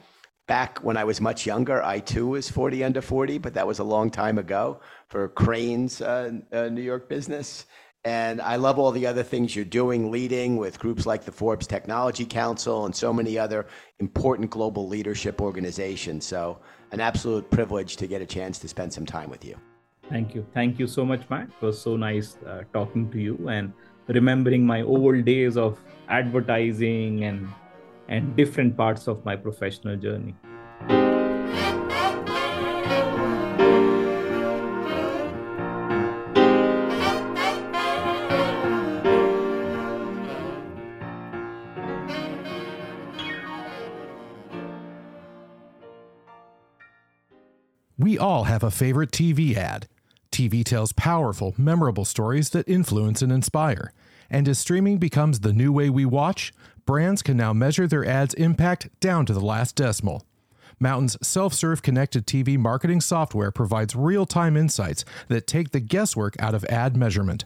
Back 0.48 0.80
when 0.80 0.98
I 0.98 1.04
was 1.04 1.22
much 1.22 1.46
younger, 1.46 1.82
I 1.84 2.00
too 2.00 2.28
was 2.28 2.50
40 2.50 2.84
under 2.84 3.02
40, 3.02 3.38
but 3.38 3.54
that 3.54 3.68
was 3.68 3.80
a 3.80 3.84
long 3.84 4.10
time 4.10 4.38
ago 4.38 4.82
for 5.08 5.30
Crain's 5.30 6.02
uh, 6.02 6.32
uh, 6.52 6.70
New 6.70 6.82
York 6.82 7.08
business. 7.08 7.66
And 8.04 8.42
I 8.42 8.56
love 8.56 8.80
all 8.80 8.92
the 8.92 9.06
other 9.06 9.24
things 9.24 9.56
you're 9.56 9.66
doing, 9.66 10.10
leading 10.10 10.58
with 10.58 10.80
groups 10.80 11.06
like 11.06 11.24
the 11.24 11.32
Forbes 11.32 11.68
Technology 11.68 12.26
Council 12.26 12.86
and 12.86 12.96
so 12.96 13.14
many 13.14 13.38
other 13.38 13.68
important 14.00 14.50
global 14.50 14.88
leadership 14.88 15.42
organizations. 15.42 16.26
So, 16.26 16.60
an 16.92 17.00
absolute 17.00 17.50
privilege 17.50 17.96
to 17.98 18.08
get 18.08 18.22
a 18.22 18.26
chance 18.26 18.60
to 18.60 18.68
spend 18.68 18.92
some 18.92 19.06
time 19.06 19.30
with 19.30 19.46
you. 19.46 19.56
Thank 20.10 20.34
you. 20.34 20.46
Thank 20.54 20.80
you 20.80 20.88
so 20.88 21.06
much, 21.06 21.30
Matt. 21.30 21.50
It 21.50 21.66
was 21.66 21.80
so 21.80 21.96
nice 21.96 22.38
uh, 22.48 22.64
talking 22.74 23.12
to 23.12 23.20
you. 23.20 23.50
And 23.50 23.74
remembering 24.08 24.66
my 24.66 24.82
old 24.82 25.24
days 25.26 25.56
of 25.56 25.80
advertising 26.08 27.24
and 27.26 27.48
and 28.08 28.36
different 28.36 28.76
parts 28.76 29.08
of 29.08 29.24
my 29.24 29.36
professional 29.36 29.96
journey. 29.96 30.36
All 48.20 48.44
have 48.44 48.64
a 48.64 48.72
favorite 48.72 49.12
TV 49.12 49.56
ad. 49.56 49.88
TV 50.32 50.64
tells 50.64 50.92
powerful, 50.94 51.56
memorable 51.58 52.06
stories 52.06 52.52
that 52.52 52.68
influence 52.68 53.22
and 53.22 53.32
inspire. 53.32 53.94
And 54.30 54.48
as 54.48 54.60
streaming 54.60 54.98
becomes 54.98 55.40
the 55.40 55.54
new 55.54 55.72
way 55.72 55.90
we 55.90 56.06
watch, 56.06 56.54
brands 56.86 57.22
can 57.22 57.38
now 57.38 57.54
measure 57.54 57.88
their 57.88 58.06
ads' 58.06 58.36
impact 58.36 58.90
down 59.00 59.26
to 59.26 59.34
the 59.34 59.42
last 59.42 59.76
decimal. 59.76 60.24
Mountain's 60.80 61.18
self 61.28 61.54
serve 61.54 61.82
connected 61.82 62.26
TV 62.26 62.58
marketing 62.58 63.02
software 63.02 63.52
provides 63.52 63.96
real 63.96 64.26
time 64.26 64.56
insights 64.56 65.04
that 65.28 65.48
take 65.48 65.72
the 65.72 65.80
guesswork 65.80 66.36
out 66.40 66.56
of 66.56 66.64
ad 66.66 66.96
measurement. 66.96 67.46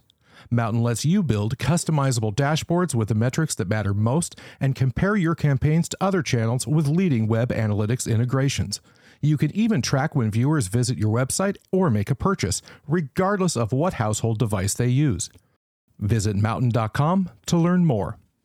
Mountain 0.51 0.84
lets 0.84 1.05
you 1.05 1.24
build 1.24 1.57
customizable 1.57 2.36
dashboards 2.36 2.93
with 2.93 3.07
the 3.07 3.15
metrics 3.15 3.55
that 3.55 3.69
matter 3.69 3.93
most 3.93 4.39
and 4.59 4.76
compare 4.76 5.15
your 5.15 5.36
campaigns 5.36 5.89
to 5.89 5.97
other 6.01 6.21
channels 6.21 6.67
with 6.67 6.88
leading 6.88 7.28
web 7.28 7.49
analytics 7.49 8.11
integrations. 8.11 8.82
You 9.26 9.38
can 9.38 9.55
even 9.55 9.82
track 9.82 10.15
when 10.15 10.30
viewers 10.30 10.67
visit 10.67 10.97
your 10.97 11.15
website 11.15 11.55
or 11.71 11.89
make 11.89 12.11
a 12.11 12.15
purchase, 12.15 12.61
regardless 12.89 13.55
of 13.55 13.71
what 13.71 13.93
household 13.93 14.38
device 14.38 14.74
they 14.74 14.89
use. 14.89 15.30
Visit 15.97 16.36
mountain.com 16.36 17.30
to 17.45 17.57
learn 17.57 17.86
more. 17.86 18.17